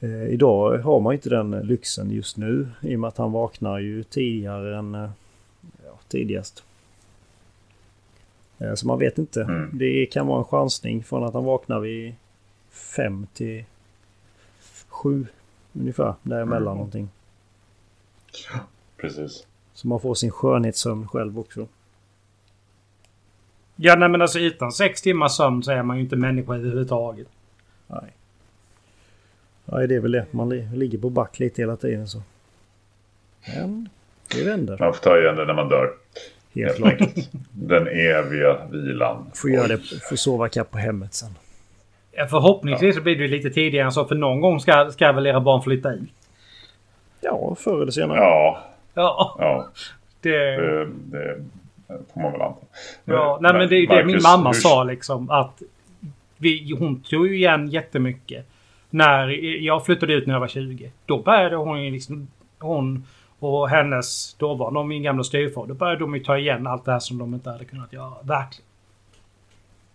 [0.05, 2.69] Eh, idag har man inte den lyxen just nu.
[2.81, 5.11] I och med att han vaknar ju tidigare än eh,
[5.85, 6.65] ja, tidigast.
[8.59, 9.43] Eh, så man vet inte.
[9.43, 9.71] Mm.
[9.73, 12.15] Det kan vara en chansning från att han vaknar vid
[12.71, 13.65] 5 till
[14.89, 15.27] 7
[15.73, 16.15] ungefär.
[16.23, 16.77] Däremellan mm.
[16.77, 17.09] någonting.
[18.53, 18.61] Ja,
[18.97, 19.47] precis.
[19.75, 21.69] Så man får sin skönhetssömn själv också.
[23.77, 27.29] Ja, nej men alltså utan sex timmars sömn så är man ju inte människa överhuvudtaget.
[27.87, 28.13] Nej.
[29.65, 30.27] Nej, det är väl det.
[30.31, 32.23] Man ligger på back lite hela tiden så.
[33.57, 33.89] Men
[34.35, 34.77] det vänder.
[34.81, 35.91] Man får ta igen det när man dör.
[36.55, 36.99] Helt klart.
[37.53, 39.27] Den eviga vilan.
[39.35, 41.31] Får göra det, får sova kapp på hemmet sen.
[42.13, 42.99] Ja, förhoppningsvis ja.
[42.99, 44.05] så blir det lite tidigare än så.
[44.05, 46.09] För någon gång ska, ska väl era barn flytta in?
[47.21, 48.19] Ja, förr eller senare.
[48.19, 48.65] Ja.
[48.95, 49.37] Ja.
[49.39, 49.69] ja.
[50.21, 50.57] Det...
[50.57, 50.85] Det,
[51.87, 52.61] det får man väl anta.
[53.05, 54.61] Ja, nej men det är det min mamma hur...
[54.61, 55.31] sa liksom.
[55.31, 55.63] Att
[56.37, 58.47] vi, hon tog ju igen jättemycket.
[58.95, 59.29] När
[59.65, 60.91] jag flyttade ut när jag var 20.
[61.07, 62.29] Då började hon liksom...
[62.59, 63.07] Hon
[63.39, 66.99] och hennes dåvarande, min gamla styvfar, då började de ju ta igen allt det här
[66.99, 68.15] som de inte hade kunnat göra.
[68.23, 68.67] Verkligen.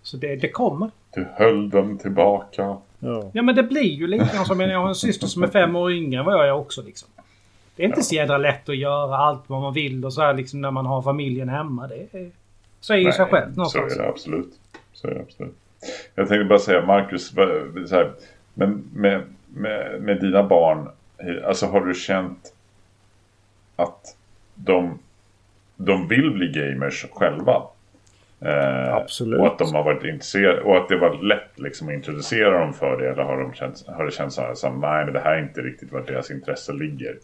[0.02, 0.92] Så det, det kommer.
[1.14, 2.78] Du höll dem tillbaka.
[3.00, 3.32] Ja.
[3.34, 5.76] ja men det blir ju lite grann som jag har en syster som är fem
[5.76, 7.10] år yngre än vad jag är också liksom.
[7.76, 8.04] Det är inte ja.
[8.04, 10.86] så jädra lätt att göra allt vad man vill och så här liksom när man
[10.86, 11.88] har familjen hemma.
[11.88, 12.32] Det är,
[12.82, 13.94] säger ju sig självt någonstans.
[13.94, 14.60] Så är det absolut.
[14.94, 15.56] Så är det absolut.
[16.16, 17.28] Jag tänkte bara säga Marcus,
[17.90, 18.12] så här,
[18.60, 20.90] men med, med, med dina barn,
[21.46, 22.54] alltså har du känt
[23.76, 24.18] att
[24.56, 25.00] de,
[25.76, 27.64] de vill bli gamers själva.
[28.40, 29.40] Eh, Absolut.
[29.40, 32.74] Och att de har varit intresserade och att det var lätt liksom att introducera dem
[32.74, 33.10] för det.
[33.10, 35.42] Eller har, de känt, har det känts så här, så nej men det här är
[35.42, 37.18] inte riktigt vart deras intresse ligger.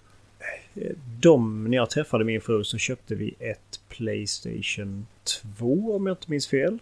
[1.20, 5.08] De, när jag träffade min fru så köpte vi ett Playstation
[5.58, 6.80] 2 om jag inte minns fel.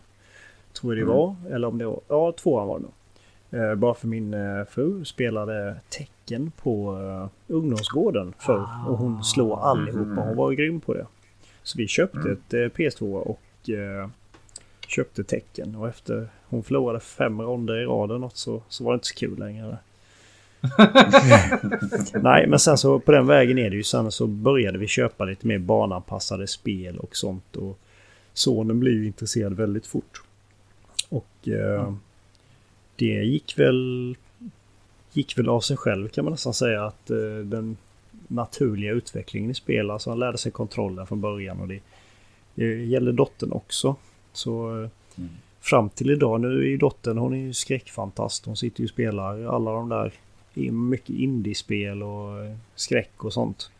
[0.73, 1.15] Tror jag det mm.
[1.15, 1.35] var.
[1.51, 2.93] Eller om det var, ja tvåan var det nog.
[3.53, 8.67] Eh, bara för min eh, fru spelade tecken på uh, ungdomsgården förr.
[8.87, 10.21] Och hon slår allihopa.
[10.21, 11.05] Hon var grym på det.
[11.63, 12.31] Så vi köpte mm.
[12.31, 13.39] ett uh, PS2 och
[14.87, 15.75] köpte tecken.
[15.75, 19.39] Och efter hon förlorade fem ronder i raden så, så var det inte så kul
[19.39, 19.77] längre.
[22.21, 23.83] Nej, men sen så på den vägen är det ju.
[23.83, 27.55] Sen så började vi köpa lite mer barnanpassade spel och sånt.
[27.55, 27.79] Och
[28.33, 30.21] sonen blev ju intresserad väldigt fort.
[31.09, 31.97] Och mm
[32.95, 34.15] det gick väl,
[35.13, 37.77] gick väl av sig själv kan man nästan säga att eh, den
[38.27, 41.79] naturliga utvecklingen i spel, alltså han lärde sig kontrollen från början och det,
[42.55, 43.95] det gäller dottern också.
[44.33, 45.29] Så eh, mm.
[45.61, 48.45] fram till idag, nu är ju dottern, hon är ju skräckfantast.
[48.45, 50.13] Hon sitter ju och spelar alla de där,
[50.71, 53.71] mycket indiespel och eh, skräck och sånt.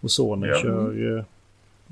[0.00, 0.58] Och sonen ja.
[0.62, 1.24] kör,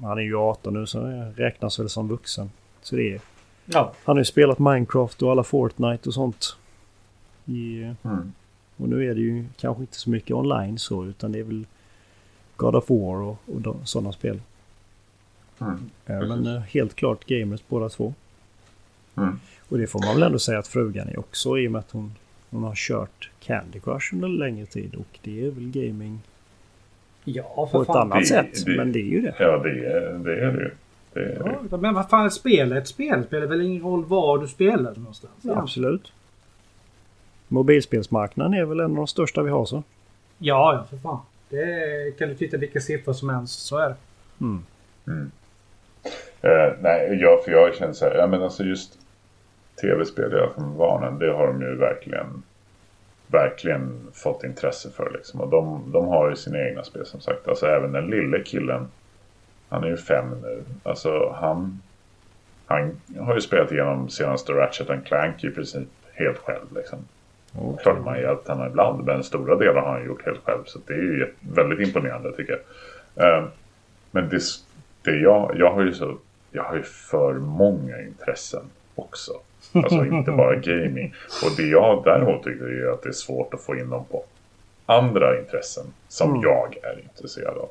[0.02, 1.00] han är ju 18 nu så
[1.36, 2.50] räknas väl som vuxen.
[2.82, 3.20] Så det är
[3.66, 3.92] Ja.
[4.04, 6.56] Han har ju spelat Minecraft och alla Fortnite och sånt.
[7.44, 8.32] I, Mm.
[8.76, 11.66] och nu är det ju kanske inte så mycket online så utan det är väl
[12.56, 14.40] God of War och, och sådana spel.
[15.60, 15.90] Mm.
[16.06, 18.14] Men eh, helt klart gamers båda två.
[19.16, 19.38] Mm.
[19.68, 21.90] Och det får man väl ändå säga att frugan är också i och med att
[21.90, 22.14] hon,
[22.50, 24.94] hon har kört Candy Crush under en längre tid.
[24.94, 26.20] Och det är väl gaming
[27.24, 27.96] Ja, på ett fan.
[27.96, 28.64] annat Det- sätt.
[28.66, 29.34] det- Men det är ju det.
[29.38, 30.70] Ja, det är det, är det ju.
[31.16, 31.52] Det.
[31.70, 33.20] Ja, men vad fan, ett spel är ett spel.
[33.20, 35.32] Det spelar väl ingen roll var du spelar någonstans.
[35.42, 36.12] Ja, Ja, absolut.
[37.48, 39.82] Mobilspelsmarknaden är väl en av de största vi har så.
[40.38, 41.18] ja, ja för fan.
[41.48, 43.58] Det kan du titta vilka siffror som helst.
[43.60, 43.94] Så är det.
[44.40, 44.62] Mm.
[46.40, 48.98] Eh, nej, jag, för jag känner så här, ja men alltså just
[49.80, 52.42] tv-spel jag från barnen, det har de ju verkligen
[53.26, 55.40] verkligen fått intresse för liksom.
[55.40, 57.48] Och de, de har ju sina egna spel som sagt.
[57.48, 58.88] Alltså även den lille killen,
[59.68, 60.62] han är ju fem nu.
[60.82, 61.82] Alltså han,
[62.66, 66.98] han har ju spelat igenom senaste Ratchet and Clank i princip helt själv liksom.
[67.58, 67.82] Okej.
[67.82, 70.64] Klart man hjälpt henne ibland, men stora delar har han gjort helt själv.
[70.64, 72.58] Så det är ju väldigt imponerande tycker
[73.14, 73.38] jag.
[73.38, 73.44] Eh,
[74.10, 74.40] men det,
[75.02, 76.18] det jag, jag har ju så,
[76.50, 78.62] jag har ju för många intressen
[78.94, 79.32] också.
[79.72, 81.14] Alltså inte bara gaming.
[81.44, 84.24] Och det jag däremot tycker är att det är svårt att få in dem på
[84.86, 86.42] andra intressen som Mm.
[86.42, 87.68] jag är intresserad av.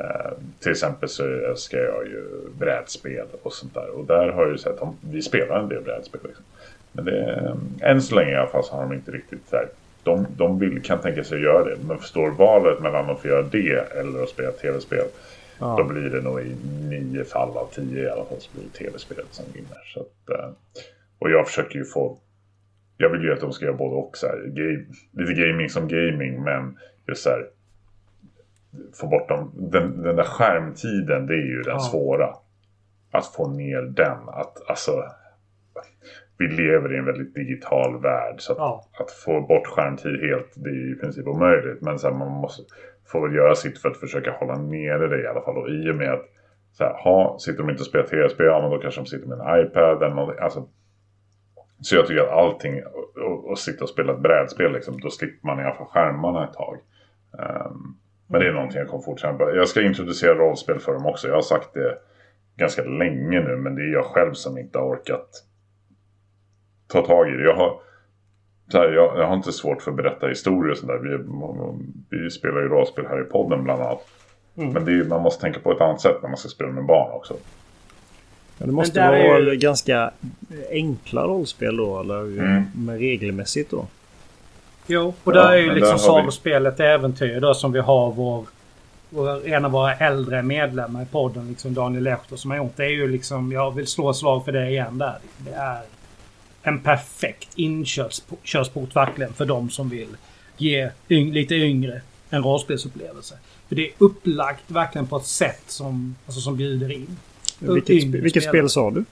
[0.00, 2.24] Eh, till exempel så älskar jag ju
[2.58, 3.90] brädspel och sånt där.
[3.90, 6.20] Och där har jag ju sett att vi spelar en del brädspel.
[6.24, 6.44] Liksom.
[6.92, 9.68] Men det, än så länge i alla fall så har de inte riktigt så här.
[10.02, 11.76] De, de vill, kan tänka sig att göra det.
[11.88, 15.04] Men förstår valet mellan att få göra det eller att spela tv-spel.
[15.58, 15.84] Då Ja.
[15.90, 16.56] blir det nog i
[16.88, 19.78] nio fall av tio i alla fall så blir det tv-spelet som vinner.
[19.94, 20.50] Så att, eh,
[21.18, 22.18] och jag försöker ju få...
[22.96, 24.16] Jag vill ju att de ska göra både och.
[24.16, 27.46] Så här, game, lite gaming som gaming men just så här...
[29.00, 29.52] Få bort dem.
[29.72, 31.78] Den, den där skärmtiden det är ju den Ja.
[31.78, 32.34] svåra.
[33.12, 34.28] Att få ner den.
[34.28, 35.02] Att alltså...
[36.38, 38.34] Vi lever i en väldigt digital värld.
[38.38, 38.84] Så att, Ja.
[39.00, 41.80] att få bort skärmtid helt, det är ju i princip omöjligt.
[41.82, 42.62] Men så här, man måste
[43.12, 45.56] få väl göra sitt för att försöka hålla nere det i alla fall.
[45.56, 46.24] Och i och med att
[46.72, 49.28] så här, ha, sitter de inte och spelar tv-spel, ja men då kanske de sitter
[49.28, 50.42] med en iPad eller någonting.
[50.44, 50.68] Alltså,
[51.80, 55.10] så jag tycker att allting, och, och, och sitta och spela ett brädspel liksom, då
[55.10, 56.76] slipper man i alla fall skärmarna ett tag.
[57.38, 57.94] Ehm,
[58.30, 59.54] men det är någonting jag kommer fortsätta.
[59.54, 61.28] Jag ska introducera rollspel för dem också.
[61.28, 61.98] Jag har sagt det
[62.56, 65.28] ganska länge nu, men det är jag själv som inte har orkat
[66.86, 67.44] ta tag i det.
[67.44, 67.80] Jag har,
[68.68, 70.98] så här, jag, jag har inte svårt för att berätta historier och sådär.
[70.98, 71.18] Vi,
[72.18, 74.06] vi spelar ju rollspel här i podden bland annat.
[74.56, 74.72] Mm.
[74.72, 76.84] Men det är, man måste tänka på ett annat sätt när man ska spela med
[76.86, 77.34] barn också.
[78.58, 80.10] Ja, det måste är vara ju- ganska
[80.70, 82.62] enkla rollspel då, eller Mm.
[82.76, 83.86] med regelmässigt då.
[84.86, 88.12] Jo, och Ja, där är ju liksom har vi- sagospelet Äventyr då som vi har
[88.12, 88.46] vår,
[89.10, 92.76] vår, en av våra äldre medlemmar i podden, liksom Daniel Lehto som har gjort.
[92.76, 95.18] Det är ju liksom, jag vill slå slag för det igen där.
[95.38, 95.80] Det är
[96.62, 100.08] en perfekt inkörsport verkligen för de som vill
[100.56, 103.34] ge yng, lite yngre en rollspelsupplevelse.
[103.68, 107.16] För det är upplagt verkligen på ett sätt som, alltså som bjuder in.
[107.58, 109.04] Vilket, vilket spel sa du?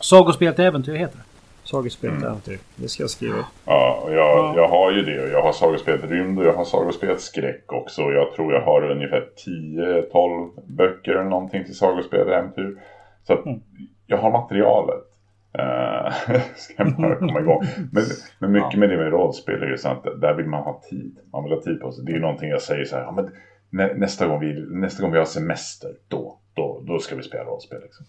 [0.00, 1.22] Sagospelet Äventyr heter det.
[1.70, 2.28] Sagospelet Mm.
[2.28, 2.58] Äventyr.
[2.76, 3.44] Det ska jag skriva.
[3.64, 4.52] Ja, och jag, Ja.
[4.56, 5.30] jag har ju det.
[5.30, 8.02] Jag har sagospelet Rymd och jag har sagospelet Skräck också.
[8.02, 12.78] Jag tror jag har ungefär 10-12 böcker eller någonting till sagospelet Äventyr.
[13.26, 13.60] Så att Mm.
[14.06, 15.04] jag har materialet.
[15.58, 17.62] Uh, ska jag bara komma igång.
[17.92, 18.04] Men,
[18.38, 18.78] men mycket Ja.
[18.78, 21.18] med det med rollspel är ju så att där vill man ha tid.
[21.32, 22.04] Man vill ha tid på sig.
[22.04, 23.02] Det är ju någonting jag säger så här.
[23.02, 23.30] Ja, men
[23.70, 27.44] nä, nästa, gång vi, nästa gång vi har semester, då, då, då ska vi spela
[27.44, 27.80] rollspel.
[27.82, 28.06] Liksom.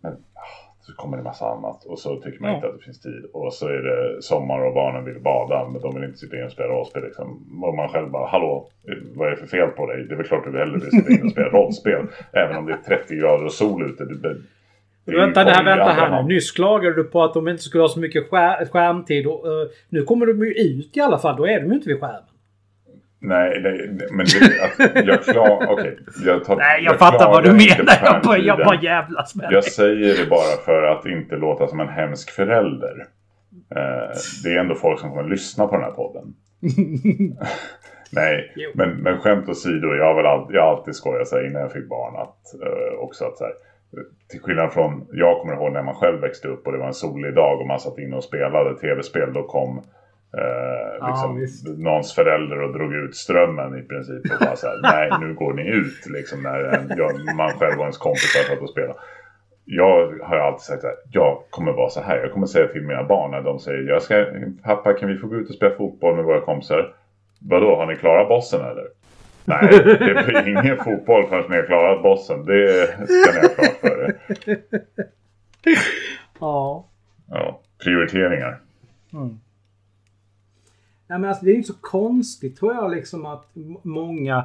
[0.00, 2.56] Men ah, så kommer det massa annat och så tycker man Ja.
[2.56, 3.24] inte att det finns tid.
[3.32, 6.44] Och så är det sommar och barnen vill bada men de vill inte sitta in
[6.44, 7.02] och spela rollspel.
[7.02, 7.26] Liksom.
[7.64, 8.68] Och man själv bara, hallå,
[9.14, 10.04] vad är det för fel på dig?
[10.08, 12.06] Det är väl klart du hellre vill sitta in och spela rollspel.
[12.32, 14.02] även om det är 30 grader och sol ute.
[14.02, 16.28] Är ju Vänta, det här, vänta här nu.
[16.34, 19.26] Nyss klagade du på att de inte skulle ha så mycket skär, skärmtid.
[19.26, 21.36] Och, eh, nu kommer de ju ut i alla fall.
[21.36, 22.22] Då är de ju inte vid skärmen.
[23.26, 25.98] Nej, nej, men det, att jag klar, okej.
[26.24, 27.94] jag tar- Nej, jag, fattar vad du menar.
[28.04, 29.54] Jag bara, jag bara jävlas med dig.
[29.54, 33.06] Jag säger det bara för att inte låta som en hemsk förälder.
[33.76, 34.10] Eh,
[34.44, 36.34] det är ändå folk som kommer lyssna på den här podden.
[38.12, 38.70] Nej, Jo.
[38.74, 39.94] men, men skämt åsido.
[39.94, 42.16] Jag har väl alltid, jag alltid skojat så här, innan jag fick barn.
[42.16, 43.52] Att, eh, också att så här,
[44.30, 46.94] till skillnad från, jag kommer ihåg när man själv växte upp och det var en
[46.94, 49.32] solig dag och man satt inne och spelade tv-spel.
[49.32, 49.82] Då kom
[50.38, 51.78] eh, liksom, visst.
[51.78, 54.32] någons förälder och drog ut strömmen i princip.
[54.32, 56.06] Och bara så här, nej nu går ni ut.
[56.06, 58.98] Liksom, när en, jag, man själv och ens kompisar satt och spelade
[59.68, 62.16] jag har alltid sagt att jag kommer vara så här.
[62.16, 64.26] Jag kommer säga till mina barn när de säger jag ska,
[64.62, 66.94] pappa kan vi få gå ut och spela fotboll med våra kompisar?
[67.40, 68.86] Vadå, har ni klarat bossen eller?
[69.44, 72.44] Nej, det blir ingen fotboll förrän ni har klarat bossen.
[72.44, 74.16] Det ska ni ha klart för er.
[77.84, 78.60] prioriteringar.
[79.12, 79.38] Mm.
[81.08, 83.50] Nej, men alltså, det är inte så konstigt tror jag liksom att
[83.82, 84.44] många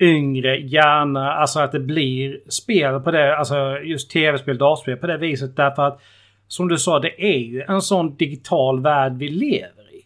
[0.00, 5.18] yngre gärna, alltså att det blir spel på det, alltså just tv-spel, dataspel på det
[5.18, 6.00] viset därför att
[6.48, 10.04] som du sa, det är ju en sån digital värld vi lever i.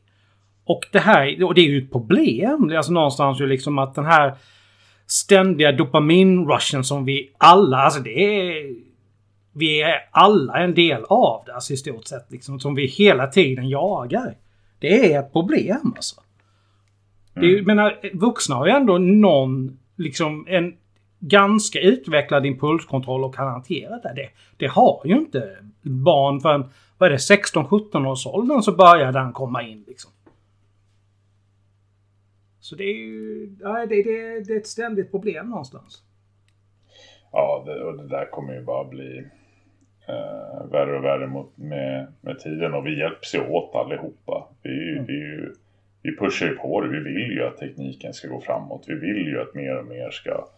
[0.64, 4.06] Och det här, och det är ju ett problem, alltså någonstans ju liksom att den
[4.06, 4.34] här
[5.06, 8.86] ständiga dopaminrushen som vi alla, alltså det är...
[9.58, 13.26] Vi är alla en del av det, alltså i stort sett, liksom, som vi hela
[13.26, 14.34] tiden jagar.
[14.78, 16.22] Det är ett problem alltså.
[17.36, 17.48] Mm.
[17.48, 20.76] Det är, menar, vuxna har ju ändå någon, liksom en
[21.18, 24.12] ganska utvecklad impulskontroll och kan hantera det.
[24.16, 24.28] det.
[24.56, 26.64] Det har ju inte barn förrän,
[26.98, 30.10] vad är det, 16-17 års åldern så börjar den komma in liksom.
[32.60, 36.02] Så det är ju, ja, det, det, det är ett ständigt problem någonstans.
[37.32, 39.26] Ja, det, och det där kommer ju bara bli
[40.08, 44.48] eh, värre och värre mot, med, med tiden och vi hjälps ju åt allihopa.
[44.62, 45.04] Vi, mm.
[45.04, 45.48] vi,
[46.02, 46.88] vi pushar ju på det.
[46.88, 48.84] Vi vill ju att tekniken ska gå framåt.
[48.88, 50.48] Vi vill ju att mer och mer ska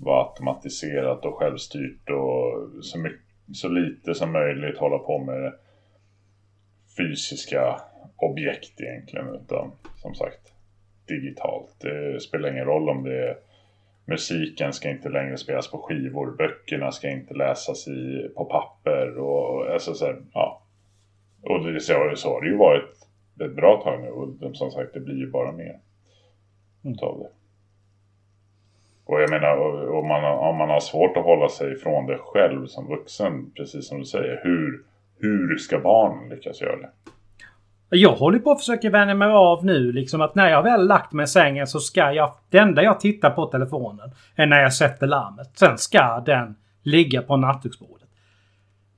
[0.00, 3.20] vara automatiserat och självstyrt och så, mycket,
[3.52, 5.52] så lite som möjligt hålla på med
[6.96, 7.80] fysiska
[8.16, 9.28] objekt egentligen.
[9.28, 10.52] Utan som sagt
[11.08, 11.76] digitalt.
[11.80, 13.36] Det spelar ingen roll om det är
[14.12, 19.72] musiken ska inte längre spelas på skivor, böckerna ska inte läsas i, på papper och
[19.72, 20.62] alltså så här, ja.
[21.42, 23.08] Och det, så, så har det ju varit
[23.40, 25.80] ett bra tag nu och som sagt det blir ju bara mer
[26.82, 27.28] utav det.
[29.04, 29.56] Och jag menar,
[29.90, 33.88] om man, om man har svårt att hålla sig ifrån det själv som vuxen, precis
[33.88, 34.84] som du säger, hur,
[35.18, 36.90] hur ska barnen lyckas göra det?
[37.94, 41.12] Jag håller på att försöka vänja mig av nu liksom att när jag väl lagt
[41.12, 42.34] mig i sängen så ska jag...
[42.50, 45.50] Det enda jag tittar på telefonen är när jag sätter larmet.
[45.54, 48.08] Sen ska den ligga på nattduksbordet.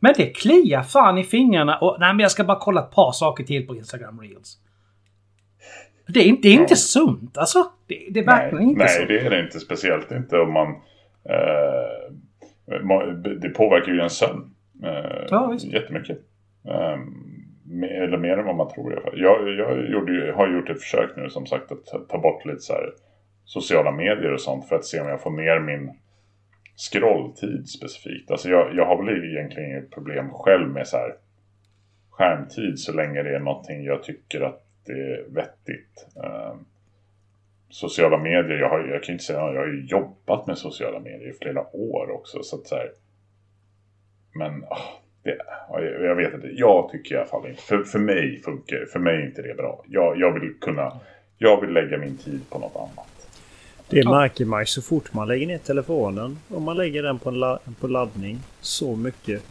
[0.00, 3.12] Men det kliar fan i fingrarna och nej men jag ska bara kolla ett par
[3.12, 4.59] saker till på Instagram Reels.
[6.07, 7.59] Det är, det är inte sunt alltså.
[7.87, 9.09] Det, det är verkligen nej, inte nej, sunt.
[9.09, 9.61] Nej, det är det inte.
[9.61, 10.68] Speciellt inte om man...
[11.28, 12.14] Eh,
[13.40, 14.54] det påverkar ju en sömn.
[14.85, 15.64] Eh, ja, visst.
[15.64, 16.18] Jättemycket.
[16.62, 17.34] Um,
[17.70, 19.20] eller mer än vad man tror i alla fall.
[19.20, 22.72] Jag, jag gjorde, har gjort ett försök nu som sagt att ta bort lite så
[22.72, 22.92] här
[23.44, 25.92] sociala medier och sånt för att se om jag får ner min
[26.77, 28.31] scrolltid specifikt.
[28.31, 31.14] Alltså jag, jag har väl egentligen inget problem själv med så här
[32.11, 36.07] skärmtid så länge det är någonting jag tycker att det är vettigt.
[36.24, 36.64] Ehm,
[37.68, 41.31] sociala medier, jag, har, jag kan inte säga jag har ju jobbat med sociala medier
[41.31, 42.42] i flera år också.
[42.42, 42.90] Så att så här,
[44.35, 45.38] men oh, det,
[46.04, 47.62] jag vet inte, jag tycker i alla fall inte.
[47.62, 49.84] För, för mig funkar För mig är inte det bra.
[49.88, 51.00] Jag, jag vill kunna...
[51.38, 53.28] Jag vill lägga min tid på något annat.
[53.88, 56.38] Det märker man så fort man lägger ner telefonen.
[56.48, 58.38] Om man lägger den på, la, på laddning.
[58.60, 59.42] Så mycket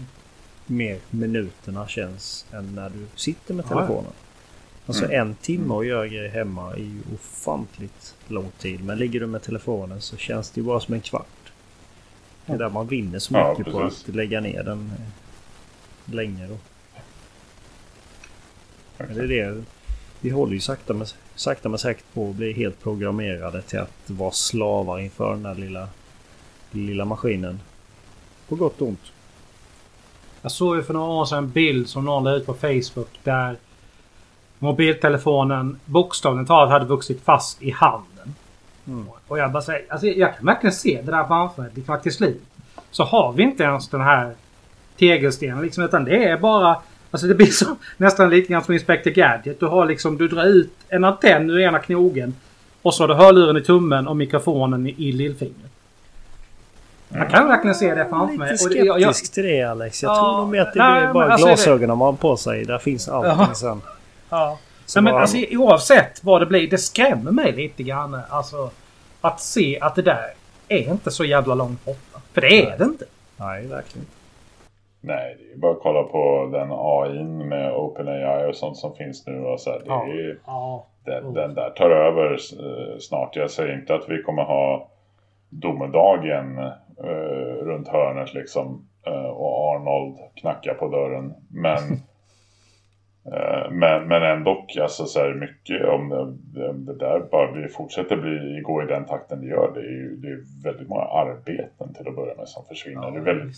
[0.67, 4.12] mer minuterna känns än när du sitter med telefonen.
[4.86, 5.21] Alltså mm.
[5.21, 8.86] en timme att göra grejer hemma är ju ofantligt lång tid.
[8.86, 11.51] Men ligger du med telefonen så känns det ju bara som en kvart.
[12.45, 14.91] Det är där man vinner så mycket ja, på att lägga ner den
[16.05, 16.57] länge då.
[18.97, 19.63] Men det är det.
[20.21, 24.09] Vi håller ju sakta men, sakta men säkert på att bli helt programmerade till att
[24.09, 25.87] vara slavar inför den här lilla,
[26.71, 27.59] lilla maskinen.
[28.47, 29.11] På gott och ont.
[30.41, 33.19] Jag såg ju för några år sedan en bild som någon la ut på Facebook
[33.23, 33.57] där
[34.59, 38.35] mobiltelefonen bokstavligt talat hade vuxit fast i handen.
[38.87, 39.08] Mm.
[39.27, 42.01] Och jag bara säger, alltså jag kan verkligen se det där framför mig.
[42.04, 42.43] Till slut
[42.91, 44.35] så har vi inte ens den här
[44.98, 45.83] tegelsten liksom.
[45.83, 46.77] Utan det är bara...
[47.12, 47.65] Alltså det blir så,
[47.98, 49.60] nästan lite grann som Inspector Gadget.
[49.60, 52.35] Du har liksom, du drar ut en antenn ur ena knogen.
[52.81, 55.71] Och så har du hörluren i tummen och mikrofonen i, i lillfingret.
[57.10, 58.52] Man kan verkligen se det framför mig.
[58.52, 60.04] Lite skeptisk jag, jag, till det Alex.
[60.04, 62.65] Jag ja, tror nog att det nej, blir bara alltså glasögonen man har på sig.
[62.65, 63.54] Där finns allting ja.
[63.54, 63.81] sen.
[64.29, 64.60] Ja.
[64.96, 66.69] nej, men alltså, oavsett vad det blir.
[66.69, 68.21] Det skrämmer mig lite grann.
[68.29, 68.71] Alltså,
[69.21, 70.33] att se att det där
[70.67, 72.19] är inte så jävla långt borta.
[72.33, 72.75] För det är nej.
[72.77, 73.06] det inte.
[73.37, 74.08] Nej, verkligen
[75.06, 79.27] Nej, det är bara att kolla på den AI med OpenAI och sånt som finns
[79.27, 79.45] nu.
[79.45, 80.06] Och så här, det ja.
[80.06, 80.85] är, ja.
[81.06, 83.35] Den, den, där tar över eh, snart.
[83.35, 84.89] Jag säger inte att vi kommer ha
[85.49, 86.58] domedagen
[87.04, 88.87] uh, runt hörnet liksom.
[89.08, 91.33] Uh, och Arnold knackar på dörren.
[91.49, 91.97] Men Eh,
[93.71, 96.10] men, men ändå, alltså så här mycket om
[96.54, 99.71] det, det där bara vi fortsätter bli, gå i den takten det gör.
[99.74, 103.02] Det är ju det är väldigt många arbeten till att börja med som försvinner.
[103.02, 103.56] Ja, det är väldigt,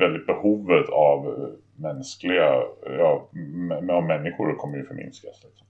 [0.00, 2.62] väldigt behovet av mänskliga,
[2.98, 3.28] ja,
[3.92, 5.44] av människor kommer ju förminskas.
[5.44, 5.66] Liksom.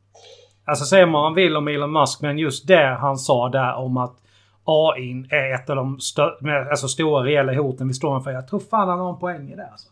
[0.65, 3.97] Alltså säger man man vill om Elon Musk, men just det han sa där om
[3.97, 4.17] att
[4.65, 8.31] AI är ett av de stö- alltså stora reella hoten vi står inför.
[8.31, 9.67] Jag tror fan han har en poäng i det.
[9.67, 9.89] Alltså.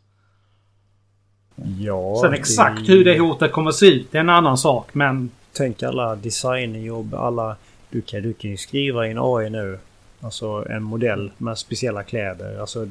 [1.79, 4.95] Ja, Sen exakt hur det hotet kommer se ut, det är en annan sak.
[4.95, 7.57] Men Tänk alla designjobb, alla...
[7.91, 9.79] Du kan, du kan ju skriva i en AI nu.
[10.21, 12.61] Alltså en modell med speciella kläder.
[12.61, 12.89] Alltså...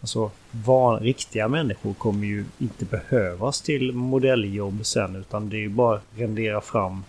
[0.00, 5.68] Alltså van, riktiga människor kommer ju inte behövas till modelljobb sen utan det är ju
[5.68, 7.04] bara att rendera fram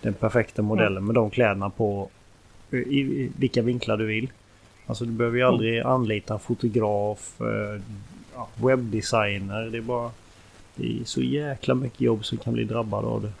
[0.00, 2.08] den perfekta modellen med de kläderna på
[2.70, 4.28] i, i vilka vinklar du vill.
[4.86, 7.80] Alltså du behöver ju aldrig anlita en fotograf, eh,
[8.38, 9.62] ja, webbdesigner.
[9.62, 10.10] Det är bara...
[10.74, 13.32] Det är så jäkla mycket jobb som kan bli drabbade av det.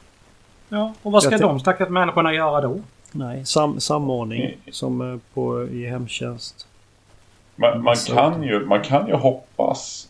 [0.68, 2.80] ja, och vad ska Jag de stackars människorna göra då?
[3.12, 6.66] Nej, sam, samordning som eh, på, i hemtjänst.
[7.56, 10.08] Man, man, kan ju, man kan ju hoppas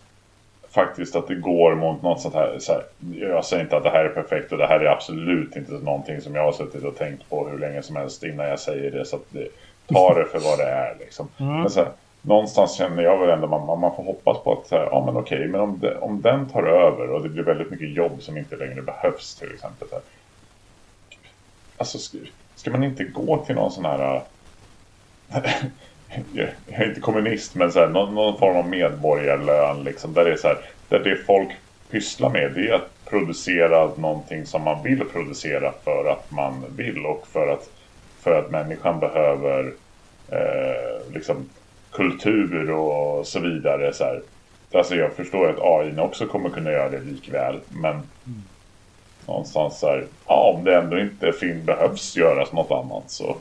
[0.70, 2.82] faktiskt att det går mot något sånt här, så här.
[3.28, 6.20] Jag säger inte att det här är perfekt och det här är absolut inte någonting
[6.20, 9.04] som jag har suttit och tänkt på hur länge som helst innan jag säger det.
[9.04, 9.48] Så att det,
[9.86, 11.28] ta det för vad det är liksom.
[11.38, 11.60] Mm.
[11.60, 14.70] Men så här, någonstans känner jag väl ändå att man, man får hoppas på att
[14.70, 17.70] här, ja men okej, men om, de, om den tar över och det blir väldigt
[17.70, 19.88] mycket jobb som inte längre behövs till exempel.
[19.88, 20.04] Så här,
[21.76, 22.18] alltså ska,
[22.54, 24.22] ska man inte gå till någon sån här äh,
[26.32, 29.84] jag är inte kommunist, men så här, någon, någon form av medborgarlön.
[29.84, 30.58] Liksom, där, det är så här,
[30.88, 31.48] där det folk
[31.90, 37.06] pysslar med det är att producera någonting som man vill producera för att man vill
[37.06, 37.70] och för att,
[38.20, 39.72] för att människan behöver
[40.28, 41.48] eh, liksom,
[41.92, 43.92] kultur och så vidare.
[43.92, 44.22] Så här.
[44.72, 48.02] Alltså jag förstår att AI också kommer kunna göra det likväl, men
[49.26, 53.36] någonstans så här, ja, om det ändå inte fin behövs göras något annat så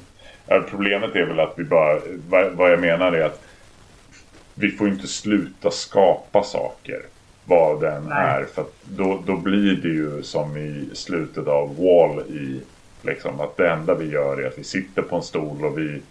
[0.69, 1.99] Problemet är väl att vi bara,
[2.55, 3.41] vad, jag menar är att
[4.53, 7.01] vi får inte sluta skapa saker.
[7.45, 8.45] Vad den är.
[8.45, 12.61] För då, då blir det ju som i slutet av Wall i
[13.01, 16.01] liksom att det enda vi gör är att vi sitter på en stol och vi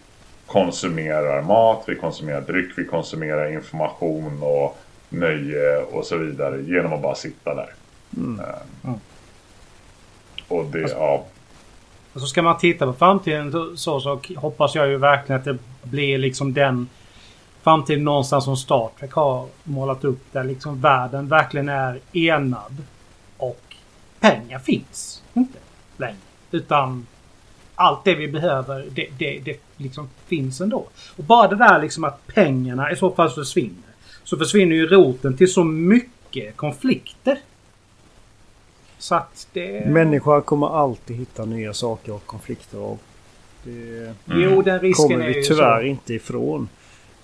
[0.47, 4.79] konsumerar mat, vi konsumerar dryck, vi konsumerar information och
[5.09, 7.73] nöje och så vidare genom att bara sitta där.
[8.17, 9.01] Eh, Mm.
[10.49, 11.25] Och det, ja.
[12.13, 15.45] Och så ska man titta på framtiden så, så, så hoppas jag ju verkligen att
[15.45, 16.89] det blir liksom den
[17.63, 22.83] framtiden någonstans som Star Trek har målat upp där liksom världen verkligen är enad.
[23.37, 23.77] Och
[24.21, 25.59] pengar finns inte
[25.97, 26.17] längre.
[26.51, 27.07] Utan
[27.77, 30.87] allt det vi behöver, det, det, det liksom finns ändå.
[31.17, 33.95] Och bara det där liksom att pengarna i så fall försvinner.
[34.25, 37.39] Så försvinner ju roten till så mycket konflikter.
[38.99, 39.91] Så att det...
[39.91, 42.99] Människan kommer alltid hitta nya saker och konflikter av.
[43.65, 45.87] Det Jo, den risken kommer vi tyvärr så.
[45.87, 46.69] inte ifrån.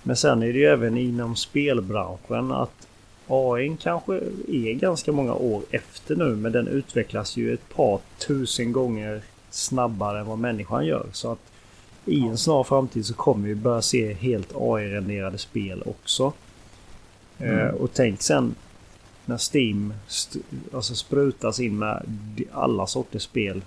[0.03, 2.87] Men sen är det ju även inom spelbranschen att
[3.27, 4.15] AI kanske
[4.47, 9.21] är ganska många år efter nu men den utvecklas ju ett par tusen gånger
[9.53, 11.05] snabbare än vad människan gör.
[11.11, 11.39] Så att
[12.05, 16.33] i en snar framtid så kommer vi börja se helt AI-renderade spel också.
[17.39, 18.55] Eh, och tänk sen
[19.25, 20.39] när Steam st-
[20.73, 22.05] alltså sprutas in med
[22.51, 23.61] alla sorters spel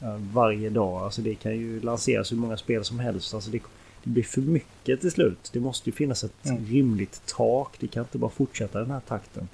[0.00, 1.02] eh, varje dag.
[1.02, 3.34] Alltså det kan ju lanseras hur många spel som helst.
[3.34, 3.58] Alltså det,
[4.02, 5.50] det blir för mycket till slut.
[5.52, 6.66] Det måste ju finnas ett Mm.
[6.66, 7.76] rimligt tak.
[7.80, 9.48] Det kan inte bara fortsätta den här takten.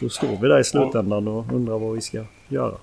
[0.00, 2.74] Då står vi där i slutändan och undrar vad vi ska göra.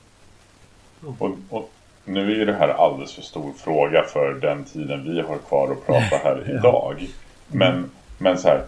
[1.06, 1.72] Och, och
[2.06, 5.72] nu är ju det här alldeles för stor fråga för den tiden vi har kvar
[5.72, 7.08] att prata här idag.
[7.48, 8.62] Men, men så här,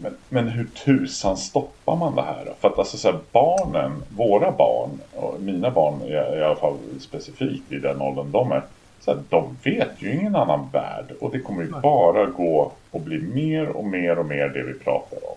[0.00, 2.52] men, men hur tusan stoppar man det här då?
[2.60, 6.76] För att alltså så här, barnen, våra barn, och mina barn i, i alla fall
[7.00, 8.62] specifikt i den åldern de är,
[9.00, 11.12] så här, de vet ju ingen annan värld.
[11.20, 14.74] Och det kommer ju bara gå och bli mer och mer och mer det vi
[14.74, 15.36] pratar om.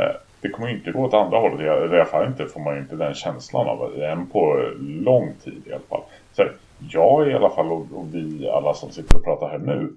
[0.00, 1.60] Eh, det kommer ju inte gå åt andra hållet.
[1.60, 4.10] I alla fall inte får man ju inte den känslan av det.
[4.10, 6.02] Än på lång tid i alla fall.
[6.36, 9.58] Så här, jag i alla fall och, och vi alla som sitter och pratar här
[9.58, 9.96] nu.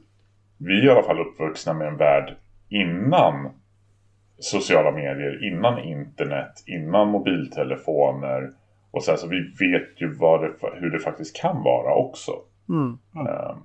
[0.58, 2.36] Vi är i alla fall uppvuxna med en värld
[2.70, 3.50] innan
[4.40, 8.52] sociala medier, innan internet, innan mobiltelefoner.
[8.92, 12.32] Och så, här, så vi vet ju det, hur det faktiskt kan vara också.
[12.70, 12.98] Mm.
[13.16, 13.56] Eh,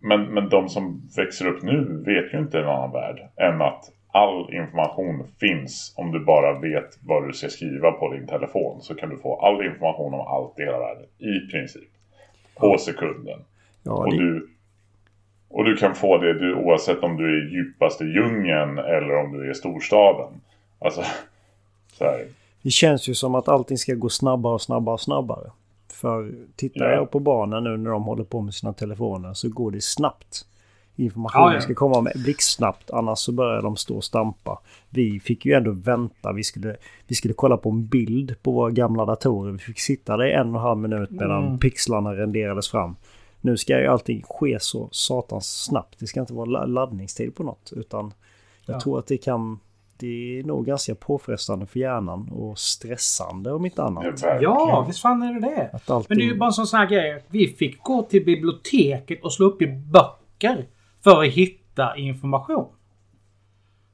[0.00, 3.84] Men, men de som växer upp nu vet ju inte en annan värld än att
[4.12, 8.80] all information finns om du bara vet vad du ska skriva på din telefon.
[8.82, 11.04] Så kan du få all information om allt i hela världen.
[11.18, 11.88] I princip.
[12.56, 13.38] På sekunden.
[13.82, 14.48] Ja, Och det, du,
[15.48, 19.32] och du kan få det du, oavsett om du är i djupaste djungeln eller om
[19.32, 20.40] du är i storstaden.
[20.78, 21.02] Alltså,
[21.92, 22.26] så här.
[22.62, 25.50] det känns ju som att allting ska gå snabbare och snabbare och snabbare.
[25.92, 26.90] För tittar Ja.
[26.94, 30.46] jag på barnen nu när de håller på med sina telefoner så går det snabbt.
[31.04, 31.60] Informationen Ja, ja.
[31.60, 34.58] ska komma med blixtsnabbt annars så börjar de stå och stampa.
[34.90, 36.32] Vi fick ju ändå vänta.
[36.32, 36.76] Vi skulle,
[37.06, 39.52] vi skulle kolla på en bild på våra gamla datorer.
[39.52, 41.58] Vi fick sitta där i en och en halv minut medan Mm.
[41.58, 42.96] pixlarna renderades fram.
[43.40, 45.96] Nu ska ju allting ske så satans snabbt.
[45.98, 47.72] Det ska inte vara la- laddningstid på något.
[47.76, 48.12] Utan
[48.66, 48.80] jag Ja.
[48.80, 49.58] tror att det kan...
[49.96, 54.22] det är nog ganska påfrestande för hjärnan och stressande om inte annat.
[54.40, 55.70] Ja, visst fan är det det.
[55.72, 56.06] Att allting...
[56.08, 57.22] Men det är ju bara en sån här grej.
[57.28, 60.66] Vi fick gå till biblioteket och slå upp i böcker
[61.04, 62.68] för att hitta information.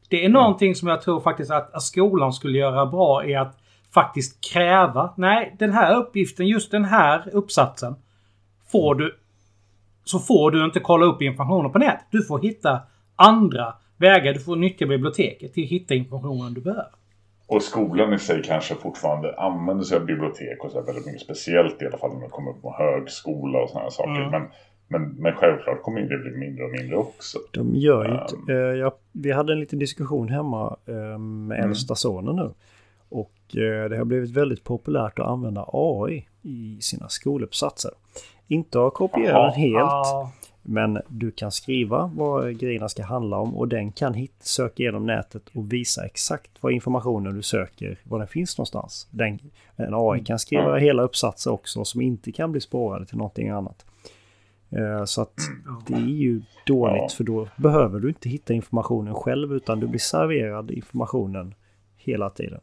[0.09, 3.59] Det är någonting som jag tror faktiskt att, skolan skulle göra bra är att
[3.95, 5.15] faktiskt kräva.
[5.17, 7.95] Nej, den här uppgiften, just den här uppsatsen.
[8.73, 9.19] Får du...
[10.05, 12.07] Så får du inte kolla upp informationen på nätet.
[12.11, 12.81] Du får hitta
[13.17, 14.33] andra vägar.
[14.33, 16.91] Du får nyttja biblioteket till att hitta informationen du behöver.
[17.47, 21.21] Och skolan i sig kanske fortfarande använder sig av bibliotek och så väldigt mycket.
[21.23, 24.11] Speciellt i alla fall när man kommer upp på högskola och sådana saker.
[24.11, 24.31] Mm.
[24.31, 24.49] Men,
[24.89, 27.39] men, men självklart kommer det bli mindre och mindre också.
[27.53, 28.18] De gör ju Um.
[28.41, 28.53] inte...
[28.53, 31.68] eh, jag, vi hade en liten diskussion hemma eh, med Mm.
[31.70, 32.51] äldsta sonen nu.
[33.09, 37.91] Och eh, det har blivit väldigt populärt att använda AI i sina skoluppsatser.
[38.49, 39.74] Inte att kopiera den helt.
[39.74, 40.32] Ja,
[40.62, 45.07] Men du kan skriva vad grejerna ska handla om och den kan hit, söka igenom
[45.07, 49.09] nätet och visa exakt vad informationen du söker, var den finns någonstans.
[49.11, 49.39] Den,
[49.76, 53.87] en AI kan skriva hela uppsatser också som inte kan bli spårade till någonting annat.
[54.71, 55.35] Eh, Så att
[55.87, 57.09] det är ju dåligt Ja.
[57.17, 61.55] för då behöver du inte hitta informationen själv utan du blir serverad informationen
[61.97, 62.61] hela tiden.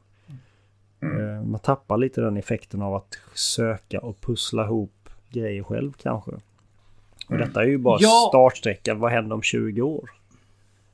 [1.02, 6.32] Eh, Man tappar lite den effekten av att söka och pussla ihop grejer själv kanske.
[7.30, 8.26] Och detta är ju bara Ja.
[8.30, 9.00] startsträckan.
[9.00, 10.10] Vad händer om 20 år?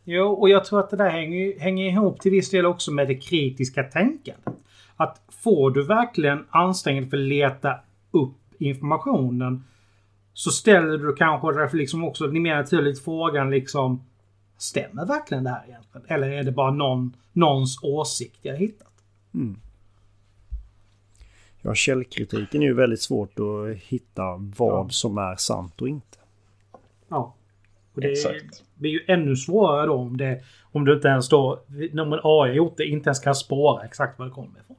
[0.03, 3.07] Jo, och jag tror att det där hänger, hänger ihop till viss del också med
[3.07, 4.53] det kritiska tänkandet.
[4.95, 7.75] Att får du verkligen anstränga dig för att leta
[8.11, 9.63] upp informationen
[10.33, 14.03] så ställer du kanske därför liksom också mer naturligt frågan liksom
[14.57, 16.07] Stämmer verkligen det här egentligen?
[16.09, 18.87] Eller är det bara någon, någons åsikt jag hittat?
[21.61, 24.23] Ja, källkritiken är ju väldigt svårt att hitta
[24.57, 24.89] vad Ja.
[24.89, 26.17] som är sant och inte.
[27.07, 27.35] Ja.
[27.93, 28.63] Och det Exakt.
[28.75, 31.63] blir ju ännu svårare då om, det, om du inte ens då,
[31.93, 34.77] när man AI gjort det, inte ens kan spåra exakt var det kommer ifrån.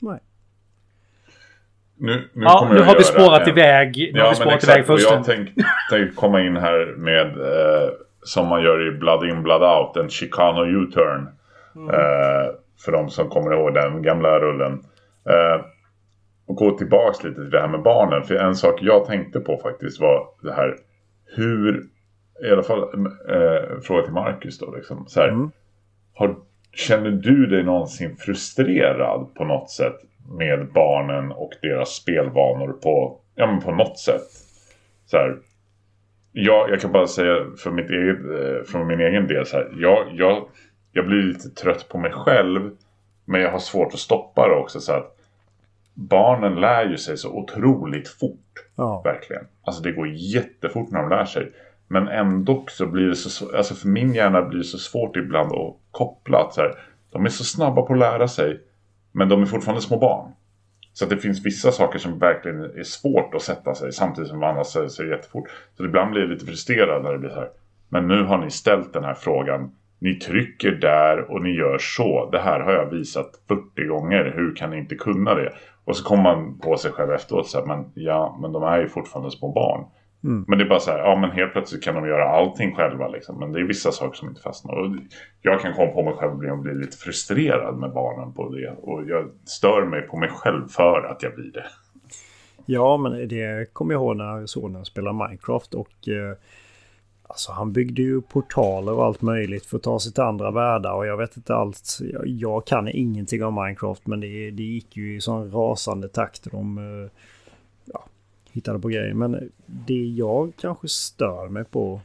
[0.00, 0.20] Nej.
[2.00, 4.10] Nu, nu Ja, nu har vi spårat en- iväg.
[4.14, 7.88] Nu har vi spårat iväg Och jag tänkte tänk komma in här med, eh,
[8.22, 11.28] som man gör i Blood In Blood Out, en Chicano U-turn.
[11.76, 11.90] Mm.
[11.90, 12.46] Eh,
[12.84, 14.72] för de som kommer ihåg den gamla rullen.
[15.28, 15.60] Eh,
[16.48, 18.22] och gå tillbaks lite till det här med barnen.
[18.24, 20.76] För en sak jag tänkte på faktiskt var det här
[21.36, 21.82] hur,
[22.48, 25.04] i alla fall eh, fråga till Marcus då liksom.
[25.06, 25.50] Så här, Mm.
[26.14, 26.36] har,
[26.74, 29.96] känner du dig någonsin frustrerad på något sätt
[30.28, 34.28] med barnen och deras spelvanor på, ja, men på något sätt?
[35.06, 35.36] Så här,
[36.32, 39.72] jag, jag kan bara säga för mitt eget, eh, från min egen del så här,
[39.76, 40.48] jag, jag,
[40.92, 42.70] jag blir lite trött på mig själv
[43.24, 45.16] men jag har svårt att stoppa det också så att
[45.94, 48.66] barnen lär ju sig så otroligt fort.
[48.76, 49.02] Ja.
[49.04, 49.44] Verkligen.
[49.62, 51.52] Alltså det går jättefort när de lär sig.
[51.88, 55.52] Men ändå så blir det så Alltså för min hjärna blir det så svårt ibland
[55.52, 56.74] att koppla att så här,
[57.10, 58.60] De är så snabba på att lära sig.
[59.12, 60.32] Men de är fortfarande små barn.
[60.92, 63.92] Så att det finns vissa saker som verkligen är svårt att sätta sig.
[63.92, 65.48] Samtidigt som andra säger sig jättefort.
[65.76, 67.50] Så ibland blir jag lite frustrerad när det blir så här.
[67.88, 69.76] Men nu har ni ställt den här frågan.
[69.98, 72.30] Ni trycker där och ni gör så.
[72.30, 74.32] Det här har jag visat 40 gånger.
[74.36, 75.52] Hur kan ni inte kunna det?
[75.84, 78.80] Och så kommer man på sig själv efteråt så här, men ja, men de är
[78.80, 79.84] ju fortfarande små barn.
[80.24, 80.44] Mm.
[80.48, 83.08] Men det är bara så här, ja men helt plötsligt kan de göra allting själva
[83.08, 83.38] liksom.
[83.38, 84.74] Men det är vissa saker som inte fastnar.
[84.74, 84.96] Och
[85.42, 88.70] jag kan komma på mig själv och bli, lite frustrerad med barnen på det.
[88.70, 91.66] Och jag stör mig på mig själv för att jag blir det.
[92.66, 96.36] Ja, men det kommer jag ihåg när sonen spelade Minecraft och eh,
[97.22, 100.92] alltså han byggde ju portaler och allt möjligt för att ta sig till andra världar
[100.92, 101.98] och jag vet inte allt.
[102.12, 106.50] Jag, jag kan ingenting om Minecraft men det, det gick ju i sån rasande takt.
[106.50, 107.10] De eh,
[108.52, 109.14] hittade på grejer.
[109.14, 112.00] Men det jag kanske stör mig på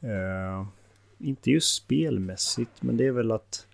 [0.00, 0.66] eh,
[1.18, 3.66] inte just spelmässigt men det är väl att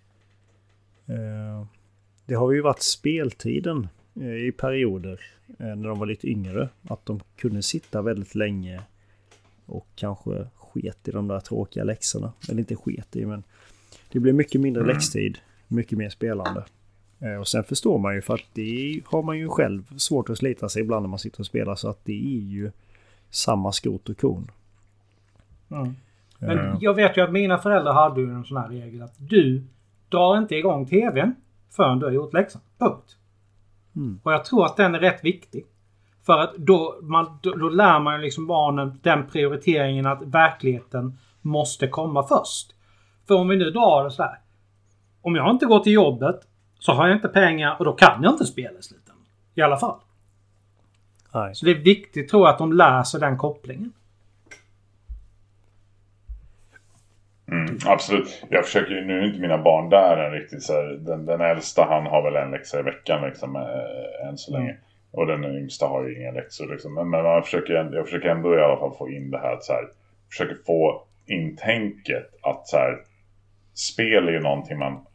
[1.06, 1.66] eh,
[2.26, 3.88] det har ju varit speltiden
[4.20, 5.20] eh, i perioder
[5.58, 6.68] eh, när de var lite yngre.
[6.82, 8.82] Att de kunde sitta väldigt länge
[9.66, 12.32] och kanske sket i de där tråkiga läxorna.
[12.48, 13.42] Eller inte sket i men
[14.12, 14.94] det blev mycket mindre Mm.
[14.94, 16.64] läxtid, mycket mer spelande.
[17.20, 20.38] Eh, Och sen förstår man ju för att det har man ju själv svårt att
[20.38, 22.70] slita sig ibland när man sitter och spelar så att det är ju
[23.30, 24.50] samma skrot och korn.
[25.70, 25.94] Mm.
[26.38, 29.64] Men jag vet ju att mina föräldrar hade ju en sån här regel att du
[30.08, 31.34] drar inte igång tvn
[31.70, 32.62] förrän du har gjort läxan.
[32.78, 33.16] Punkt.
[33.96, 34.20] Mm.
[34.22, 35.66] Och jag tror att den är rätt viktig.
[36.26, 41.18] För att då, man, då, då lär man ju liksom barnen den prioriteringen att verkligheten
[41.40, 42.74] måste komma först.
[43.28, 44.38] För om vi nu drar det så här.
[45.20, 46.40] Om jag inte går till jobbet
[46.84, 49.26] så har jag inte pengar och då kan jag inte spela i slutändan.
[49.54, 49.98] I alla fall.
[51.34, 51.54] nej.
[51.54, 53.92] Så det är viktigt tror jag att de lär sig den kopplingen.
[57.48, 58.44] Mm, absolut.
[58.48, 60.62] Jag försöker nu är inte mina barn där än riktigt.
[60.62, 64.38] Så här, den, den äldsta han har väl en läxa i veckan liksom, äh, än
[64.38, 64.70] så länge.
[64.70, 64.82] Mm.
[65.10, 66.72] Och den yngsta har ju inga läxor.
[66.72, 66.94] Liksom.
[66.94, 69.64] Men, men man försöker, jag försöker ändå i alla fall få in det här att
[69.64, 69.88] så här,
[70.28, 72.98] försöker få in tänket att så här,
[73.74, 75.06] spel är ju någonting man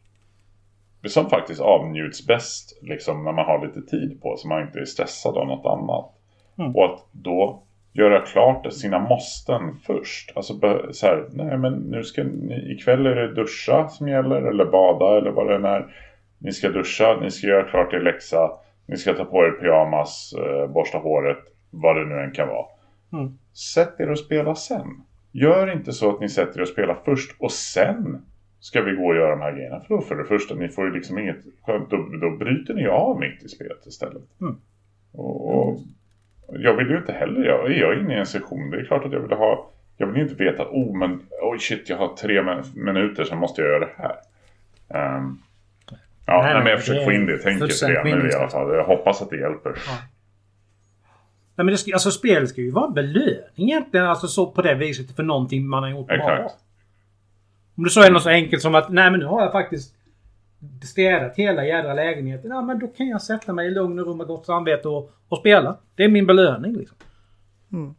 [1.08, 4.84] som faktiskt avnjuts bäst liksom, när man har lite tid på så man inte är
[4.84, 6.10] stressad av något annat.
[6.58, 6.76] Mm.
[6.76, 10.32] Och att då göra klart sina måsten först.
[10.36, 10.54] Alltså
[10.92, 15.18] så här, nej men nu ska ni, ikväll är det duscha som gäller eller bada
[15.18, 15.94] eller vad det än är.
[16.38, 18.50] Ni ska duscha, ni ska göra klart er läxa,
[18.86, 21.38] ni ska ta på er pyjamas, eh, borsta håret,
[21.70, 22.66] vad det nu än kan vara.
[23.12, 23.38] Mm.
[23.74, 24.86] Sätt er och spela sen.
[25.32, 28.26] Gör inte så att ni sätter er och spelar först och sen
[28.60, 29.80] ska vi gå och göra de här grejerna.
[29.80, 31.36] För då för det första, ni får ju liksom inget
[31.66, 34.22] då, då bryter ni av mitt i spelet istället.
[34.40, 34.56] Mm.
[35.12, 35.80] Och, och
[36.48, 39.04] jag vill ju inte heller, jag, är jag inne i en session, det är klart
[39.04, 42.42] att jag vill ha, jag vill inte veta, oh men, oj shit, jag har tre
[42.74, 44.16] minuter, så måste jag göra det här.
[45.16, 45.42] Um,
[46.26, 48.74] ja, nej, nej, men jag försöker få in det tänket redan nu i alla fall.
[48.74, 49.70] Jag hoppas att det hjälper.
[49.70, 49.92] Ja.
[51.54, 54.62] Nej, men det ska, alltså spel ska ju vara en belöning egentligen, alltså så på
[54.62, 56.42] det viset för någonting man har gjort Exakt.
[56.42, 56.50] bra.
[57.80, 59.94] Om det så är något så enkelt som att, nej men nu har jag faktiskt
[60.84, 62.50] städat hela jädra lägenheten.
[62.50, 65.10] Ja men då kan jag sätta mig i lugn och ro med gott samvete och,
[65.28, 65.76] och spela.
[65.94, 66.96] Det är min belöning liksom.
[67.72, 67.94] Mm.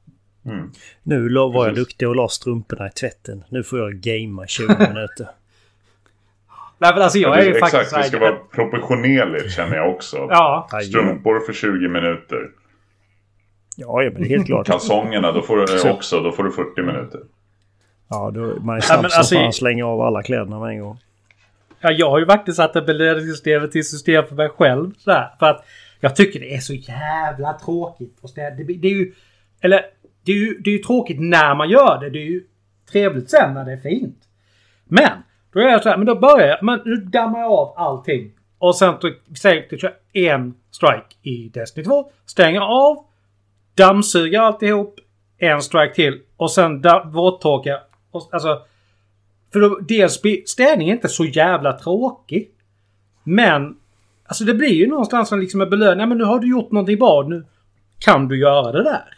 [0.46, 0.72] Mm.
[1.04, 3.44] Nu var jag duktig och la strumporna i tvätten.
[3.50, 5.28] Nu får jag gamea 20 minuter.
[6.78, 7.94] Nej men alltså jag är ju Exakt, faktiskt...
[7.94, 10.18] Exakt, det ska vara proportionerligt känner jag också.
[10.30, 10.68] ja.
[10.84, 12.50] Strumpor för 20 minuter.
[13.76, 14.68] Ja, ja men helt klart.
[14.68, 17.22] Kalsongerna, då får du också, då får du 40 minuter.
[18.12, 20.80] Ja, då, man är snabb ja, som alltså, fan slänga av alla kläderna med en
[20.80, 21.00] gång.
[21.82, 24.92] Ja, jag har ju faktiskt satt ett belöningssystemet till system för mig själv.
[24.98, 25.66] Sådär, för att
[26.00, 28.18] jag tycker det är så jävla tråkigt.
[28.36, 29.14] Det, det, det är ju...
[29.62, 29.82] Eller,
[30.26, 32.10] det är ju, det är ju tråkigt när man gör det.
[32.10, 32.44] Det är ju
[32.92, 34.18] trevligt sen när det är fint.
[34.86, 35.12] Men,
[35.54, 38.32] då är jag så här, men då börjar jag, men nu dammar jag av allting.
[38.58, 38.94] Och sen
[39.42, 42.12] säger jag kör en strike i Destiny 2.
[42.26, 43.06] Stänger av.
[43.76, 44.96] Dammsuger alltihop.
[45.38, 46.22] En strike till.
[46.38, 47.80] Och sen våttorkar
[48.12, 48.62] och, alltså,
[49.54, 52.52] för då, dels städning är inte så jävla tråkig.
[53.24, 53.76] Men
[54.26, 56.10] alltså det blir ju någonstans liksom en belöning.
[56.10, 57.24] men nu har du gjort någonting bra.
[57.28, 57.46] Nu
[58.00, 59.18] kan du göra det där.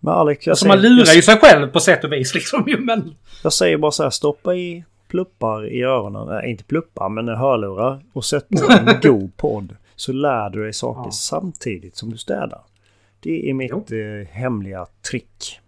[0.00, 2.76] Men Alex, jag alltså säger, man lurar ju sig själv på sätt och vis liksom.
[2.78, 3.14] Men...
[3.42, 6.26] Jag säger bara så här, stoppa i pluppar i öronen.
[6.26, 8.00] Nej, inte pluppar, men hörlurar.
[8.12, 9.76] Och sätt på en god podd.
[9.96, 11.10] Så lär du dig saker ja.
[11.10, 12.60] samtidigt som du städar.
[13.20, 15.60] Det är mitt eh, hemliga trick.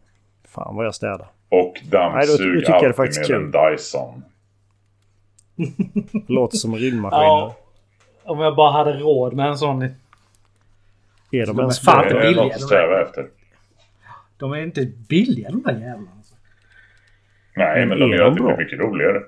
[0.49, 1.29] Fan vad jag städar.
[1.49, 4.25] Och dammsug Nej, alltid med en Dyson.
[6.29, 7.19] Låter som en rymdmaskin.
[7.19, 7.57] Ja,
[8.25, 9.83] om jag bara hade råd med en sån.
[11.33, 12.33] Är de ens fan inte billiga?
[12.33, 13.27] Det är något att sträva efter.
[14.37, 16.11] De är inte billiga de där jävlarna.
[16.17, 16.35] Alltså.
[17.57, 19.23] Nej, men, men de gör det mycket roligare.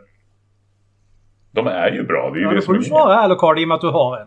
[1.51, 2.31] De är ju bra.
[2.31, 3.91] Det är ju ja, det då får du svara Alucard i och med att du
[3.91, 4.27] har en.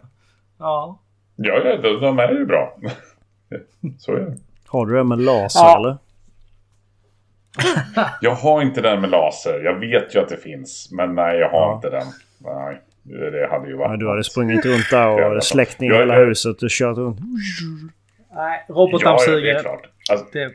[0.60, 1.00] Ja.
[1.36, 2.78] Ja, ja de, de är ju bra.
[4.00, 4.38] Så är det.
[4.68, 5.78] Har du en med laser ja.
[5.78, 5.98] eller?
[8.22, 9.62] jag har inte den med laser.
[9.64, 10.90] Jag vet ju att det finns.
[10.92, 11.76] Men nej, jag har ja.
[11.76, 12.08] inte den.
[12.40, 12.82] Nej,
[13.32, 13.92] det hade ju varit...
[13.92, 17.20] Ja, du hade sprungit runt där och släckt ner hela huset och kört runt.
[18.36, 19.48] Nej, robotdammsugare.
[19.48, 19.90] Ja, det är klart.
[20.12, 20.52] Alltså, det...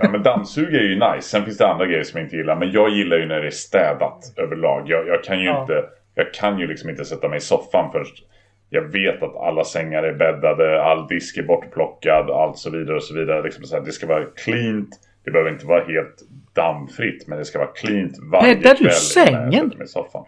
[0.00, 1.28] Ja, men dammsugare är ju nice.
[1.28, 2.56] Sen finns det andra grejer som jag inte gillar.
[2.56, 4.82] Men jag gillar ju när det är städat överlag.
[4.86, 5.60] Jag, jag kan ju ja.
[5.60, 5.84] inte...
[6.14, 8.24] Jag kan ju liksom inte sätta mig i soffan först.
[8.70, 13.02] Jag vet att alla sängar är bäddade, all disk är bortplockad, allt så vidare och
[13.02, 13.42] så vidare.
[13.42, 14.88] Liksom så här, det ska vara cleant.
[15.26, 16.22] Det behöver inte vara helt
[16.52, 18.84] dammfritt, men det ska vara cleant varje Bäddar kväll.
[18.84, 19.72] Bäddar du sängen?
[19.78, 20.24] Med soffan.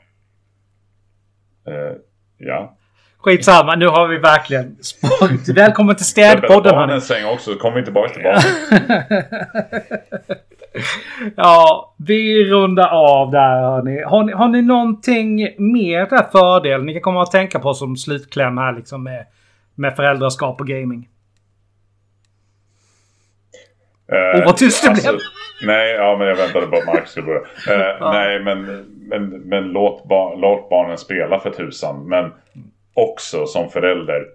[1.68, 1.96] Uh,
[2.38, 2.76] ja.
[3.18, 5.48] Skitsamma, nu har vi verkligen sparat.
[5.48, 6.74] Välkommen till städpodden.
[6.74, 9.24] Jag en säng också, så kommer vi tillbaka till barnen.
[11.36, 14.02] ja, vi rundar av där hörni.
[14.02, 17.96] Har ni, har ni någonting mer där fördel ni kan komma att tänka på som
[17.96, 19.26] slutkläm här liksom med,
[19.74, 21.08] med föräldraskap och gaming?
[24.12, 25.20] Uh, oh, vad tyst det alltså, blev!
[25.66, 27.40] Nej, ja, men jag väntade på att Mark skulle börja.
[27.40, 28.12] Uh, ja.
[28.12, 32.08] Nej, men, men, men låt, ba låt barnen spela för tusan.
[32.08, 32.32] Men
[32.94, 34.26] också som förälder,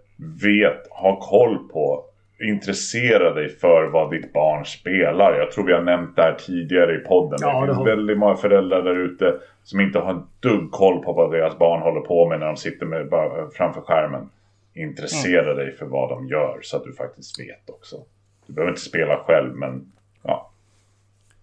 [0.44, 2.06] vet, ha koll på,
[2.44, 5.40] intressera dig för vad ditt barn spelar.
[5.40, 7.40] Jag tror vi har nämnt det här tidigare i podden.
[7.42, 7.86] Ja, det finns har...
[7.86, 11.82] väldigt många föräldrar där ute som inte har en dugg koll på vad deras barn
[11.82, 13.10] håller på med när de sitter med,
[13.58, 14.30] framför skärmen.
[14.76, 15.58] Intressera mm.
[15.58, 17.96] dig för vad de gör så att du faktiskt vet också.
[18.48, 19.92] Du behöver inte spela själv, men
[20.22, 20.52] ja.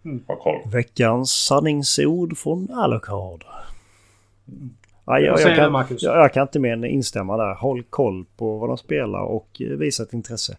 [0.05, 0.25] Mm.
[0.27, 0.61] Ha koll.
[0.73, 3.45] Veckans sanningsord från Alucard.
[4.49, 4.71] Mm.
[5.05, 7.55] Ja, jag, jag, kan, jag, jag, kan inte mer än instämma där.
[7.55, 10.57] Håll koll på vad de spelar och visa ett intresse.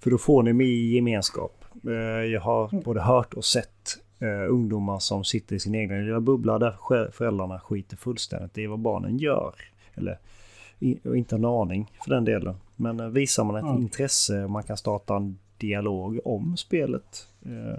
[0.00, 1.64] För då får ni med i gemenskap.
[1.86, 1.92] Eh,
[2.24, 2.82] jag har mm.
[2.84, 6.76] både hört och sett uh, ungdomar som sitter i sin egen lilla bubbla där
[7.10, 9.54] föräldrarna skiter fullständigt i vad barnen gör.
[9.94, 10.18] Eller
[11.04, 12.54] inte en aning för den delen.
[12.76, 13.82] Men visar man ett mm.
[13.82, 17.28] intresse och man kan starta en dialog om spelet.
[17.46, 17.78] Uh,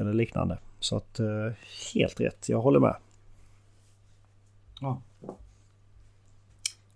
[0.00, 0.58] eller liknande.
[0.80, 1.20] Så att
[1.94, 2.96] helt rätt, jag håller med.
[4.80, 5.02] Ja.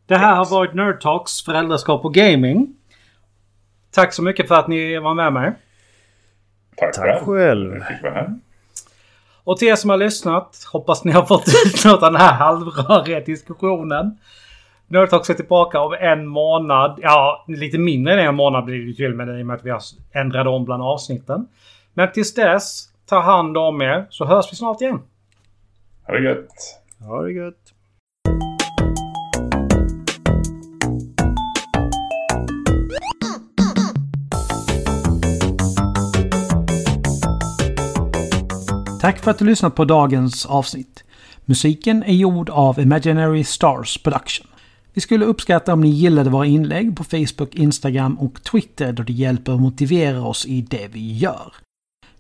[0.07, 2.77] Det här har varit Nerd Talks, föräldraskap och gaming.
[3.91, 5.53] Tack så mycket för att ni var med mig.
[6.77, 7.85] Tack, Tack själv.
[9.45, 12.33] Och till er som har lyssnat, hoppas ni har fått ut något av den här
[12.33, 14.19] halvröriga diskussionen.
[14.95, 16.99] Nerd Talks är tillbaka om en månad.
[17.03, 19.64] Ja, lite mindre än en månad blir det till med det i och med att
[19.64, 19.80] vi har
[20.12, 21.47] ändrat om bland avsnitten.
[21.95, 25.01] Men tills dess, ta hand om er så hörs vi snart igen.
[26.07, 26.80] Ha det gött.
[27.01, 27.55] Ha det gött.
[39.01, 41.05] Tack för att du lyssnat på dagens avsnitt.
[41.45, 44.47] Musiken är gjord av Imaginary Stars Production.
[44.95, 49.12] Vi skulle uppskatta om ni gillade våra inlägg på Facebook, Instagram och Twitter då det
[49.12, 51.53] hjälper att motivera oss i det vi gör.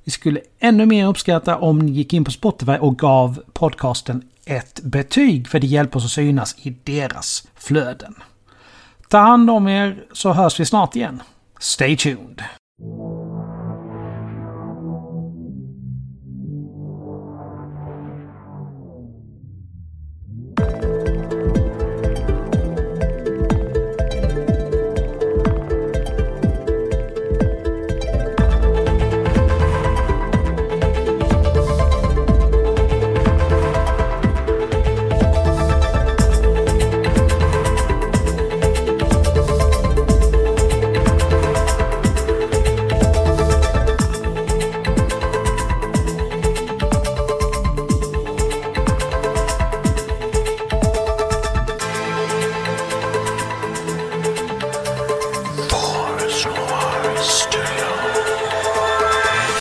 [0.04, 4.80] Vi skulle ännu mer uppskatta om ni gick in på Spotify och gav podcasten ett
[4.82, 8.14] betyg för det hjälper oss att synas i deras flöden.
[9.08, 11.22] Ta hand om er så hörs vi snart igen.
[11.58, 12.42] Stay tuned!